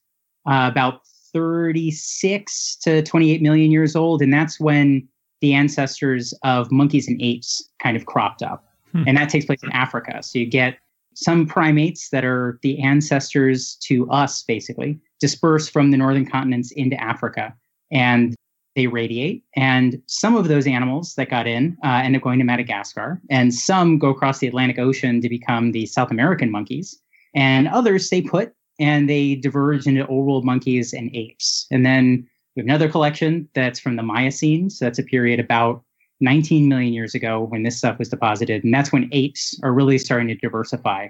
[0.49, 1.01] uh, about
[1.33, 4.21] 36 to 28 million years old.
[4.21, 5.07] And that's when
[5.41, 8.65] the ancestors of monkeys and apes kind of cropped up.
[8.91, 9.03] Hmm.
[9.07, 10.23] And that takes place in Africa.
[10.23, 10.77] So you get
[11.15, 17.01] some primates that are the ancestors to us, basically, dispersed from the northern continents into
[17.01, 17.53] Africa.
[17.91, 18.34] And
[18.75, 19.43] they radiate.
[19.55, 23.53] And some of those animals that got in uh, end up going to Madagascar, and
[23.53, 26.99] some go across the Atlantic Ocean to become the South American monkeys,
[27.33, 31.65] and others stay put and they diverge into old world monkeys and apes.
[31.71, 34.69] And then we have another collection that's from the Miocene.
[34.69, 35.81] So that's a period about
[36.19, 38.63] 19 million years ago when this stuff was deposited.
[38.63, 41.07] And that's when apes are really starting to diversify.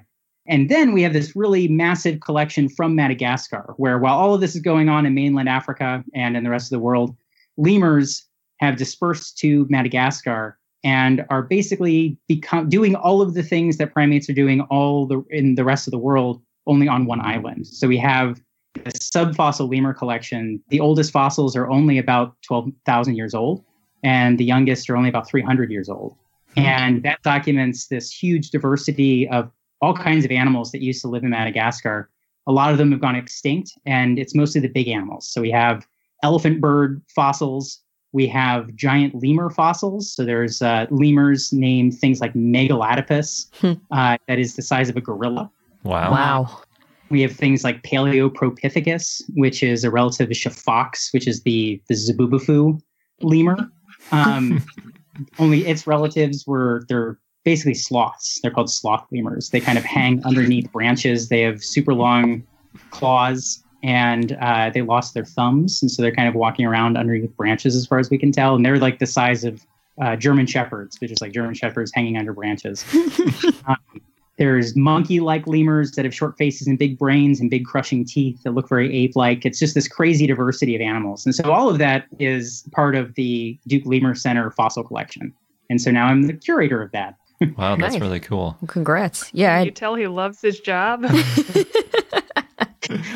[0.48, 4.56] And then we have this really massive collection from Madagascar, where while all of this
[4.56, 7.16] is going on in mainland Africa and in the rest of the world,
[7.58, 8.26] lemurs
[8.60, 14.30] have dispersed to Madagascar and are basically become doing all of the things that primates
[14.30, 17.68] are doing all the in the rest of the world only on one island.
[17.68, 18.42] So we have
[18.86, 20.62] a subfossil lemur collection.
[20.70, 23.64] The oldest fossils are only about 12,000 years old
[24.04, 26.16] and the youngest are only about 300 years old.
[26.56, 26.62] Hmm.
[26.62, 29.52] And that documents this huge diversity of
[29.82, 32.10] all kinds of animals that used to live in Madagascar.
[32.48, 35.28] A lot of them have gone extinct and it's mostly the big animals.
[35.28, 35.86] So we have
[36.26, 37.80] elephant bird fossils.
[38.12, 40.12] We have giant lemur fossils.
[40.12, 43.74] So there's uh, lemurs named things like Megaladapis, hmm.
[43.92, 45.52] uh, that is the size of a gorilla.
[45.84, 46.12] Wow.
[46.12, 46.62] Wow.
[47.10, 51.94] We have things like Palaeopropithecus, which is a relative to fox, which is the the
[51.94, 52.82] Zoboomafoo
[53.22, 53.70] lemur.
[54.12, 54.66] Um,
[55.40, 58.40] only its relatives were they're basically sloths.
[58.42, 59.52] They're called sloth lemurs.
[59.52, 61.30] They kind of hang underneath branches.
[61.30, 62.44] They have super long
[62.90, 67.38] claws and uh, they lost their thumbs, and so they're kind of walking around underneath
[67.38, 68.56] branches, as far as we can tell.
[68.56, 69.64] And they're like the size of
[70.02, 72.84] uh, German shepherds, which is like German shepherds hanging under branches.
[73.68, 73.78] um,
[74.38, 78.52] there's monkey-like lemurs that have short faces and big brains and big crushing teeth that
[78.56, 79.46] look very ape-like.
[79.46, 83.14] It's just this crazy diversity of animals, and so all of that is part of
[83.14, 85.32] the Duke Lemur Center fossil collection.
[85.70, 87.16] And so now I'm the curator of that.
[87.56, 88.02] Wow, that's Nice.
[88.02, 88.58] really cool.
[88.66, 89.30] Congrats.
[89.34, 89.58] Yeah.
[89.60, 91.06] Can you tell he loves his job?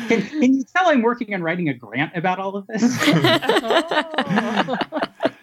[0.08, 2.82] Can, can you tell I'm working on writing a grant about all of this?
[4.22, 4.78] I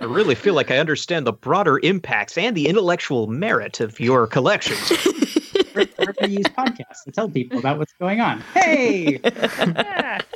[0.02, 4.92] really feel like I understand the broader impacts and the intellectual merit of your collections.
[5.76, 8.42] We're going to use podcasts to tell people about what's going on.
[8.54, 10.20] Hey, Yeah.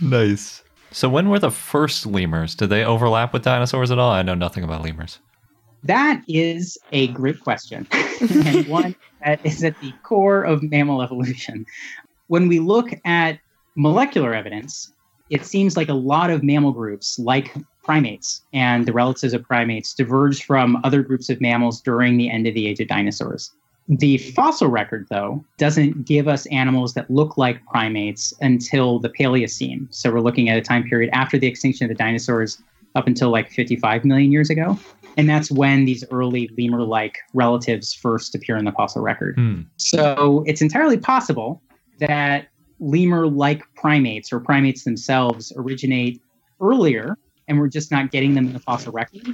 [0.00, 0.62] Nice.
[0.90, 2.54] So when were the first lemurs?
[2.54, 4.10] Did they overlap with dinosaurs at all?
[4.12, 5.18] I know nothing about lemurs.
[5.84, 7.86] that is a great question,
[8.20, 8.94] and one
[9.24, 11.66] that is at the core of mammal evolution.
[12.28, 13.38] When we look at
[13.76, 14.92] molecular evidence,
[15.30, 19.94] it seems like a lot of mammal groups, like primates and the relatives of primates,
[19.94, 23.52] diverged from other groups of mammals during the end of the age of dinosaurs.
[23.86, 29.86] The fossil record, though, doesn't give us animals that look like primates until the Paleocene.
[29.90, 32.62] So we're looking at a time period after the extinction of the dinosaurs
[32.94, 34.78] up until like 55 million years ago.
[35.18, 39.34] And that's when these early lemur like relatives first appear in the fossil record.
[39.36, 39.62] Hmm.
[39.76, 41.60] So it's entirely possible
[41.98, 42.48] that
[42.80, 46.20] lemur like primates or primates themselves originate
[46.60, 47.16] earlier
[47.48, 49.26] and we're just not getting them in the fossil record.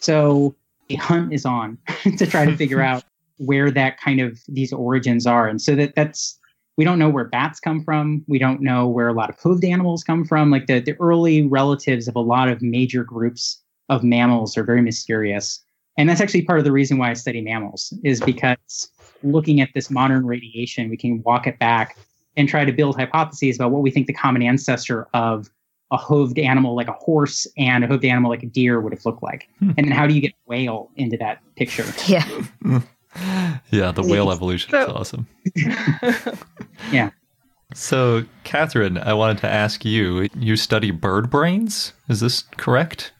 [0.00, 0.54] So
[0.88, 1.78] the hunt is on
[2.16, 3.04] to try to figure out
[3.38, 5.48] where that kind of these origins are.
[5.48, 6.38] And so that that's
[6.78, 8.24] we don't know where bats come from.
[8.28, 10.50] We don't know where a lot of hoofed animals come from.
[10.50, 14.80] Like the, the early relatives of a lot of major groups of mammals are very
[14.80, 15.62] mysterious.
[15.98, 18.88] And that's actually part of the reason why I study mammals, is because
[19.24, 21.96] looking at this modern radiation, we can walk it back
[22.36, 25.50] and try to build hypotheses about what we think the common ancestor of
[25.90, 29.04] a hooved animal like a horse and a hooved animal like a deer would have
[29.04, 29.48] looked like.
[29.58, 29.72] Hmm.
[29.76, 31.84] And then how do you get a whale into that picture?
[32.06, 32.26] yeah.
[33.70, 35.26] Yeah, the whale evolution is awesome.
[36.92, 37.10] yeah.
[37.74, 41.92] So, Catherine, I wanted to ask you you study bird brains?
[42.08, 43.12] Is this correct?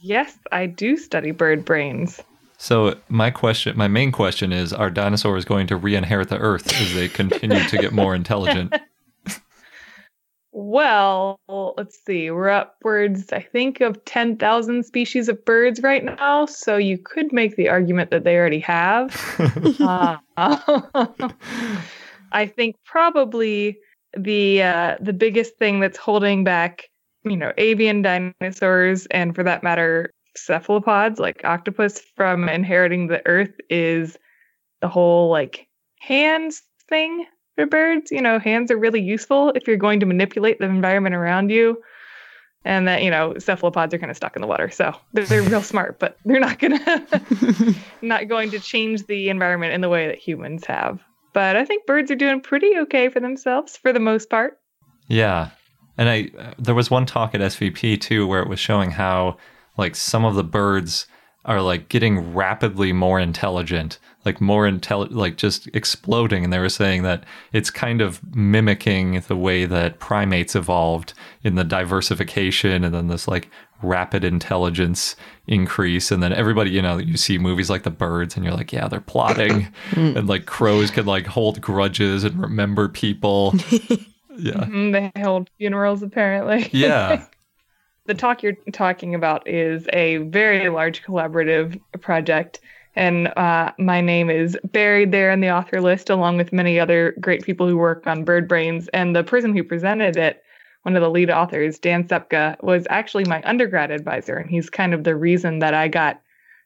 [0.00, 2.20] Yes, I do study bird brains.
[2.60, 6.72] So, my question, my main question is Are dinosaurs going to re inherit the Earth
[6.80, 8.74] as they continue to get more intelligent?
[10.60, 11.38] Well,
[11.76, 12.32] let's see.
[12.32, 16.46] We're upwards, I think, of 10,000 species of birds right now.
[16.46, 19.14] So you could make the argument that they already have.
[19.80, 20.16] uh,
[22.32, 23.78] I think probably
[24.16, 26.88] the uh, the biggest thing that's holding back,
[27.22, 30.10] you know, avian dinosaurs and for that matter,
[30.44, 34.16] cephalopods like octopus from inheriting the earth is
[34.80, 35.66] the whole like
[36.00, 38.10] hands thing for birds.
[38.10, 41.82] You know, hands are really useful if you're going to manipulate the environment around you.
[42.64, 44.68] And that, you know, cephalopods are kind of stuck in the water.
[44.68, 49.28] So they're, they're real smart, but they're not going to, not going to change the
[49.28, 51.00] environment in the way that humans have.
[51.32, 54.58] But I think birds are doing pretty okay for themselves for the most part.
[55.06, 55.50] Yeah.
[55.96, 59.36] And I, uh, there was one talk at SVP too where it was showing how
[59.78, 61.06] like some of the birds
[61.44, 66.44] are like getting rapidly more intelligent, like more intelligent, like just exploding.
[66.44, 71.54] And they were saying that it's kind of mimicking the way that primates evolved in
[71.54, 73.48] the diversification and then this like
[73.82, 75.16] rapid intelligence
[75.46, 76.10] increase.
[76.10, 78.88] And then everybody, you know, you see movies like The Birds and you're like, yeah,
[78.88, 79.68] they're plotting.
[79.96, 83.54] and like crows can like hold grudges and remember people.
[84.36, 84.52] yeah.
[84.52, 86.68] Mm-hmm, they hold funerals, apparently.
[86.72, 87.24] Yeah.
[88.08, 92.58] the talk you're talking about is a very large collaborative project.
[92.96, 97.14] And uh, my name is buried there in the author list along with many other
[97.20, 98.88] great people who work on bird brains.
[98.88, 100.42] And the person who presented it
[100.82, 104.38] one of the lead authors dan Ksepka was actually my undergrad advisor.
[104.38, 106.20] And he's kind of the reason that i got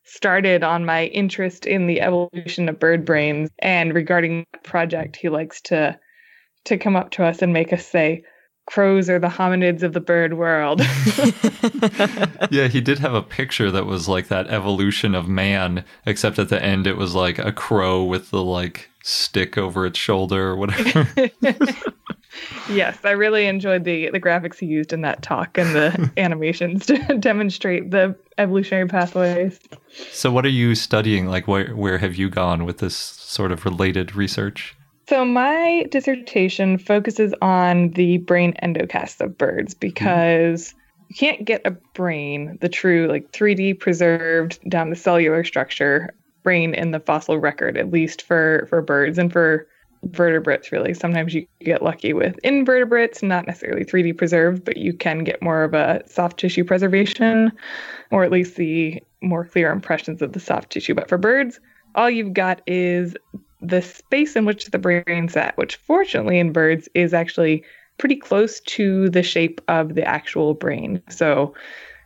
[0.05, 3.51] started on my interest in the evolution of bird brains.
[3.59, 5.99] And regarding that project he likes to
[6.65, 8.23] to come up to us and make us say
[8.73, 10.81] crows are the hominids of the bird world.
[12.51, 16.49] yeah, he did have a picture that was like that evolution of man, except at
[16.49, 20.57] the end it was like a crow with the like stick over its shoulder or
[20.57, 21.07] whatever.
[22.71, 26.87] yes, I really enjoyed the the graphics he used in that talk and the animations
[26.87, 29.61] to demonstrate the evolutionary pathways.
[30.13, 31.27] So what are you studying?
[31.27, 34.75] Like where where have you gone with this sort of related research?
[35.13, 39.81] So, my dissertation focuses on the brain endocasts of birds mm-hmm.
[39.81, 40.75] because
[41.11, 46.73] you can't get a brain, the true, like 3D preserved down the cellular structure brain
[46.73, 49.69] in the fossil record, at least for, for birds and for
[50.05, 50.95] vertebrates, really.
[50.95, 55.63] Sometimes you get lucky with invertebrates, not necessarily 3D preserved, but you can get more
[55.63, 57.53] of a soft tissue preservation,
[58.11, 60.95] or at least the more clear impressions of the soft tissue.
[60.95, 61.61] But for birds,
[61.97, 63.15] all you've got is
[63.63, 67.65] the space in which the brain's at, which fortunately in birds is actually
[67.99, 71.01] pretty close to the shape of the actual brain.
[71.09, 71.55] So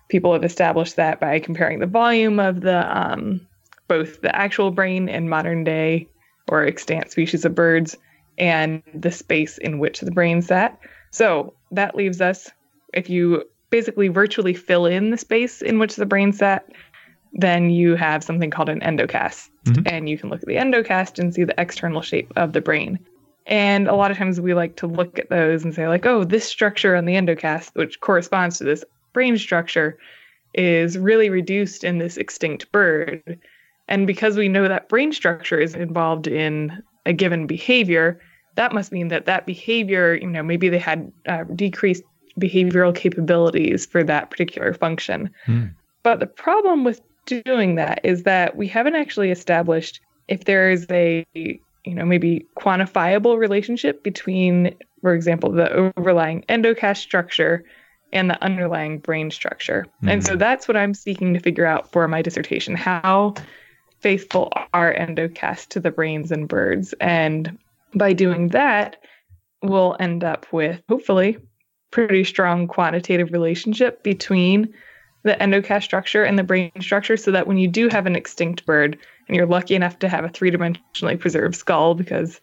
[0.08, 3.40] people have established that by comparing the volume of the um,
[3.88, 6.08] both the actual brain in modern day
[6.48, 7.96] or extant species of birds
[8.38, 10.78] and the space in which the brain's at.
[11.10, 12.50] So that leaves us,
[12.92, 16.70] if you basically virtually fill in the space in which the brain's at,
[17.38, 19.48] then you have something called an endocast.
[19.66, 19.82] Mm-hmm.
[19.86, 22.98] And you can look at the endocast and see the external shape of the brain.
[23.46, 26.24] And a lot of times we like to look at those and say, like, oh,
[26.24, 29.98] this structure on the endocast, which corresponds to this brain structure,
[30.54, 33.38] is really reduced in this extinct bird.
[33.88, 38.20] And because we know that brain structure is involved in a given behavior,
[38.56, 42.02] that must mean that that behavior, you know, maybe they had uh, decreased
[42.40, 45.30] behavioral capabilities for that particular function.
[45.46, 45.72] Mm.
[46.02, 50.86] But the problem with doing that is that we haven't actually established if there is
[50.90, 51.60] a you
[51.94, 57.64] know maybe quantifiable relationship between for example the overlying endocast structure
[58.12, 60.08] and the underlying brain structure mm-hmm.
[60.08, 60.38] and so hmm.
[60.38, 63.34] that's what i'm seeking to figure out for my dissertation how
[64.00, 67.56] faithful are endocasts to the brains in birds and
[67.94, 68.96] by doing that
[69.62, 71.38] we'll end up with hopefully
[71.90, 74.72] pretty strong quantitative relationship between
[75.26, 78.64] the endocast structure and the brain structure so that when you do have an extinct
[78.64, 78.98] bird
[79.28, 82.40] and you're lucky enough to have a three dimensionally preserved skull, because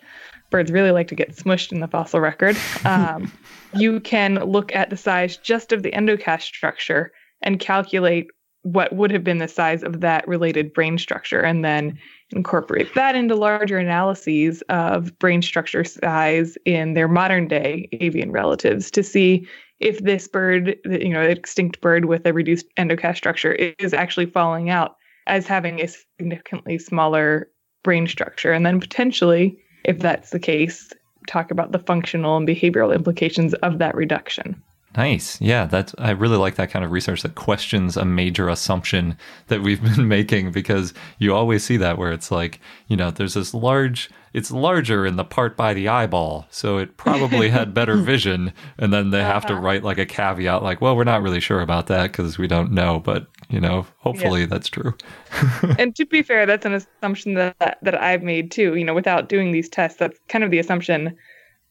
[0.51, 2.55] birds really like to get smushed in the fossil record,
[2.85, 3.31] um,
[3.73, 7.11] you can look at the size just of the endocast structure
[7.41, 8.27] and calculate
[8.63, 11.99] what would have been the size of that related brain structure and then
[12.31, 18.89] incorporate that into larger analyses of brain structure size in their modern day avian relatives
[18.89, 19.45] to see
[19.79, 24.69] if this bird, you know, extinct bird with a reduced endocast structure is actually falling
[24.69, 24.95] out
[25.27, 27.49] as having a significantly smaller
[27.83, 28.51] brain structure.
[28.51, 30.91] And then potentially, if that's the case,
[31.27, 34.61] talk about the functional and behavioral implications of that reduction.
[34.95, 35.41] Nice.
[35.41, 39.17] Yeah, that's I really like that kind of research that questions a major assumption
[39.47, 43.33] that we've been making because you always see that where it's like, you know, there's
[43.33, 47.97] this large it's larger in the part by the eyeball, so it probably had better
[47.97, 49.61] vision and then they have to Uh-huh.
[49.61, 52.71] write like a caveat like, well, we're not really sure about that because we don't
[52.71, 54.93] know, but you know, hopefully that's true.
[55.77, 58.75] and to be fair, that's an assumption that that I've made too.
[58.75, 61.15] You know, without doing these tests, that's kind of the assumption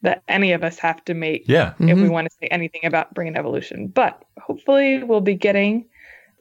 [0.02, 1.74] that any of us have to make Yeah.
[1.78, 3.86] if we want to say anything about brain evolution.
[3.88, 5.84] But hopefully, we'll be getting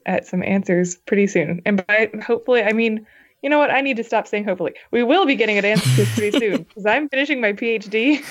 [0.06, 1.62] at some answers pretty soon.
[1.64, 3.06] And by hopefully, I mean,
[3.42, 3.70] you know what?
[3.70, 4.72] I need to stop saying hopefully.
[4.92, 8.22] We will be getting at answers pretty soon because I'm finishing my PhD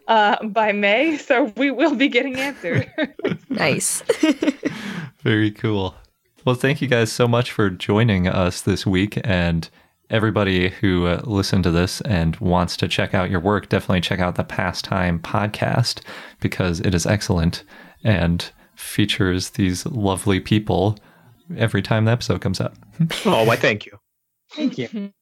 [0.08, 2.84] uh, by May, so we will be getting answers.
[3.48, 4.02] Nice.
[5.22, 5.94] Very cool.
[6.44, 9.18] Well, thank you guys so much for joining us this week.
[9.24, 9.68] And
[10.10, 14.20] everybody who uh, listened to this and wants to check out your work, definitely check
[14.20, 16.02] out the Pastime podcast
[16.40, 17.64] because it is excellent
[18.04, 20.98] and features these lovely people
[21.56, 22.74] every time the episode comes out.
[23.24, 23.98] Oh, why thank you.
[24.52, 25.12] Thank you.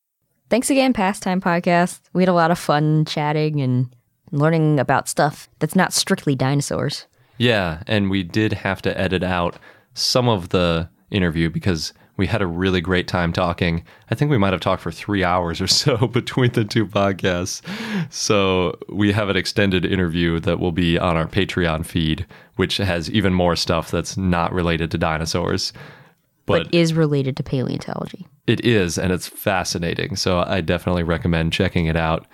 [0.50, 2.00] Thanks again, Pastime Podcast.
[2.14, 3.94] We had a lot of fun chatting and
[4.32, 7.06] learning about stuff that's not strictly dinosaurs.
[7.36, 9.58] Yeah, and we did have to edit out
[9.92, 13.82] some of the interview because we had a really great time talking.
[14.10, 17.62] I think we might have talked for three hours or so between the two podcasts.
[18.12, 23.10] So we have an extended interview that will be on our Patreon feed, which has
[23.10, 25.72] even more stuff that's not related to dinosaurs.
[26.44, 28.26] but, But is related to paleontology.
[28.46, 30.16] it is, and it's fascinating.
[30.16, 32.26] So I definitely recommend checking it out.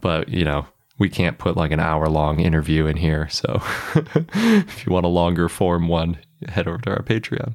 [0.00, 0.66] But, you know,
[0.98, 3.28] we can't put like an hour long interview in here.
[3.28, 3.60] So
[3.94, 6.18] if you want a longer form one,
[6.48, 7.54] head over to our Patreon.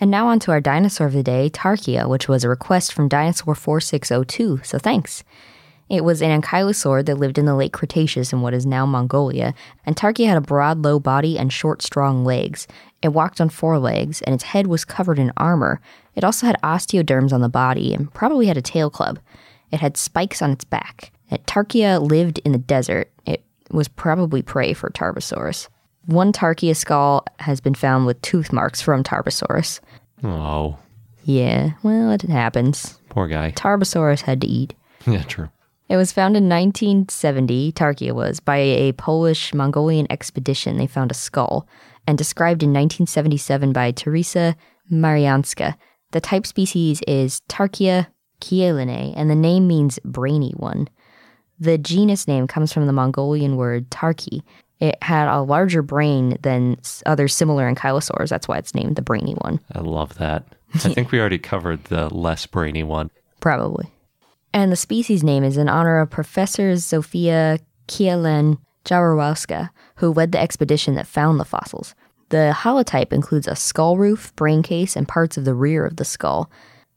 [0.00, 3.08] And now on to our dinosaur of the day, Tarchia, which was a request from
[3.08, 5.22] Dinosaur 4602, so thanks.
[5.90, 9.52] It was an ankylosaur that lived in the late Cretaceous in what is now Mongolia,
[9.84, 12.66] and Tarchia had a broad, low body and short, strong legs.
[13.02, 15.80] It walked on four legs, and its head was covered in armor.
[16.14, 19.18] It also had osteoderms on the body and probably had a tail club.
[19.72, 21.12] It had spikes on its back.
[21.30, 23.10] Uh, Tarchia lived in the desert.
[23.26, 25.68] It was probably prey for Tarbosaurus.
[26.06, 29.80] One Tarchia skull has been found with tooth marks from Tarbosaurus.
[30.22, 30.78] Oh,
[31.24, 32.98] Yeah, well, it happens.
[33.08, 33.52] poor guy.
[33.52, 34.74] Tarbosaurus had to eat.
[35.06, 35.48] Yeah, true.
[35.88, 40.76] It was found in 1970, Tarchia was, by a Polish Mongolian expedition.
[40.76, 41.66] They found a skull
[42.06, 44.56] and described in 1977 by Teresa
[44.90, 45.74] Maryańska.
[46.12, 48.06] The type species is Tarchia
[48.40, 50.88] kielanae, and the name means brainy one.
[51.58, 54.42] The genus name comes from the Mongolian word tarki.
[54.80, 58.30] It had a larger brain than other similar ankylosaurs.
[58.30, 59.60] That's why it's named the brainy one.
[59.72, 60.44] I love that.
[60.74, 63.10] I think we already covered the less brainy one.
[63.40, 63.90] Probably.
[64.52, 70.40] And the species name is in honor of Professor Zofia Kielan Jaworowska, who led the
[70.40, 71.94] expedition that found the fossils.
[72.30, 76.04] The holotype includes a skull roof, brain case, and parts of the rear of the
[76.04, 76.50] skull.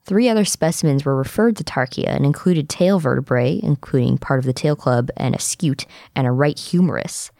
[0.05, 4.53] Three other specimens were referred to Tarchia and included tail vertebrae, including part of the
[4.53, 5.85] tail club and a scute,
[6.15, 7.31] and a right humerus.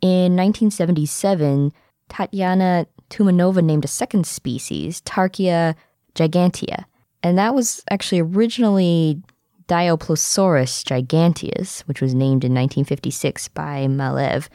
[0.00, 1.72] In 1977,
[2.08, 5.74] Tatiana Tumanova named a second species, Tarchia
[6.14, 6.84] gigantea,
[7.22, 9.20] and that was actually originally
[9.66, 14.48] Dyoplosaurus giganteus, which was named in 1956 by Maleev.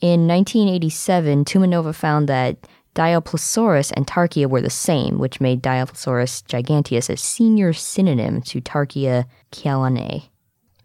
[0.00, 2.56] In 1987, Tumanova found that
[2.94, 9.24] Dyoplosaurus and Tarchia were the same, which made Dyoplosaurus giganteus a senior synonym to Tarchia
[9.52, 10.28] kielanae.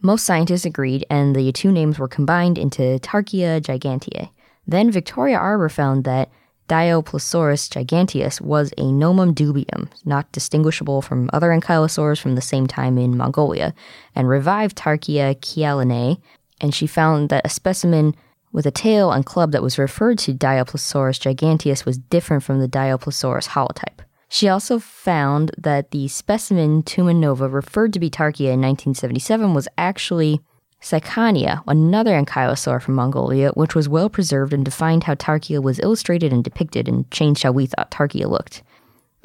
[0.06, 4.30] Most scientists agreed, and the two names were combined into Tarchia gigantea.
[4.68, 6.30] Then Victoria Arbour found that
[6.68, 12.98] Dyoplosaurus giganteus was a nomen dubium, not distinguishable from other ankylosaurs from the same time
[12.98, 13.74] in Mongolia,
[14.14, 16.22] and revived Tarchia kielanae,
[16.60, 18.14] and she found that a specimen
[18.52, 22.68] with a tail and club that was referred to Dyoplosaurus giganteus was different from the
[22.68, 24.02] Dyoplosaurus holotype.
[24.34, 30.42] She also found that the specimen Tumanova referred to be Tarchia in 1977 was actually
[30.82, 36.34] Saichania, another ankylosaur from Mongolia, which was well preserved and defined how Tarchia was illustrated
[36.34, 38.64] and depicted and changed how we thought Tarchia looked.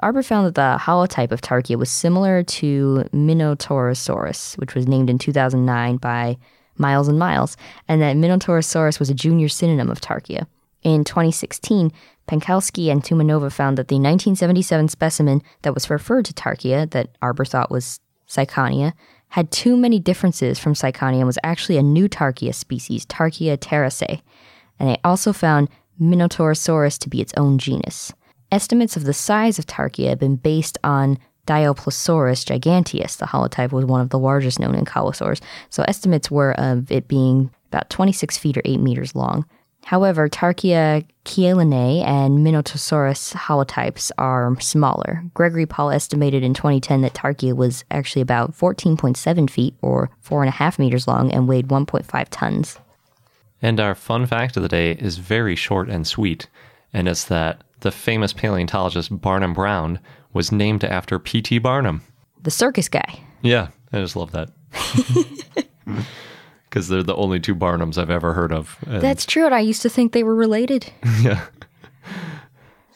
[0.01, 5.17] Arbour found that the holotype of Tarchia was similar to Minotaurasaurus, which was named in
[5.17, 6.37] 2009 by
[6.77, 7.57] Miles and Miles,
[7.89, 10.47] and that Minotaurasaurus was a junior synonym of Tarchia.
[10.83, 11.93] In 2016,
[12.29, 17.45] Penkalski and Tumanova found that the 1977 specimen that was referred to Tarchia, that Arbour
[17.45, 18.93] thought was Saichania,
[19.29, 24.21] had too many differences from Saichania and was actually a new Tarchia species, Tarchia teresae.
[24.79, 25.69] And they also found
[26.01, 28.13] Minotaurasaurus to be its own genus.
[28.53, 33.17] Estimates of the size of Tarchia have been based on Dyoplosaurus giganteus.
[33.17, 35.41] The holotype was one of the largest known in ankylosaurs,
[35.71, 39.47] so estimates were of it being about 26 feet or 8 meters long.
[39.89, 45.25] However, Tarchia kielanae and Minotaurasaurus holotypes are smaller.
[45.33, 51.09] Gregory Paul estimated in 2010 that Tarchia was actually about 14.7 feet or 4.5 meters
[51.09, 52.79] long and weighed 1.5 tons.
[53.63, 56.49] And our fun fact of the day is very short and sweet,
[56.93, 60.01] and it's that the famous paleontologist Barnum Brown
[60.35, 61.61] was named after P.T.
[61.61, 62.03] Barnum.
[62.43, 63.21] The circus guy.
[63.41, 64.51] Yeah, I just love that.
[66.69, 68.77] Because they're the only two Barnums I've ever heard of.
[68.87, 70.93] And- That's true, and I used to think they were related.
[71.23, 71.47] yeah,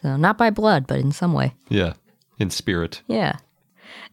[0.03, 1.55] So, not by blood, but in some way.
[1.69, 1.95] yeah,
[2.39, 3.03] in spirit.
[3.07, 3.37] Yeah.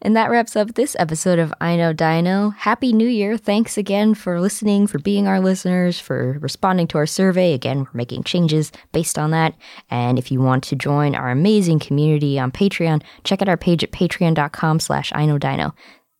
[0.01, 2.51] And that wraps up this episode of I Know Dino.
[2.51, 3.37] Happy New Year.
[3.37, 7.53] Thanks again for listening, for being our listeners, for responding to our survey.
[7.53, 9.55] Again, we're making changes based on that.
[9.89, 13.83] And if you want to join our amazing community on Patreon, check out our page
[13.83, 15.73] at patreon.com slash I Know Dino.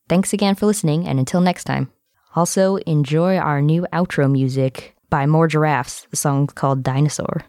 [0.09, 1.89] Thanks again for listening, and until next time.
[2.35, 6.07] Also, enjoy our new outro music by More Giraffes.
[6.11, 7.43] The song's called Dinosaur.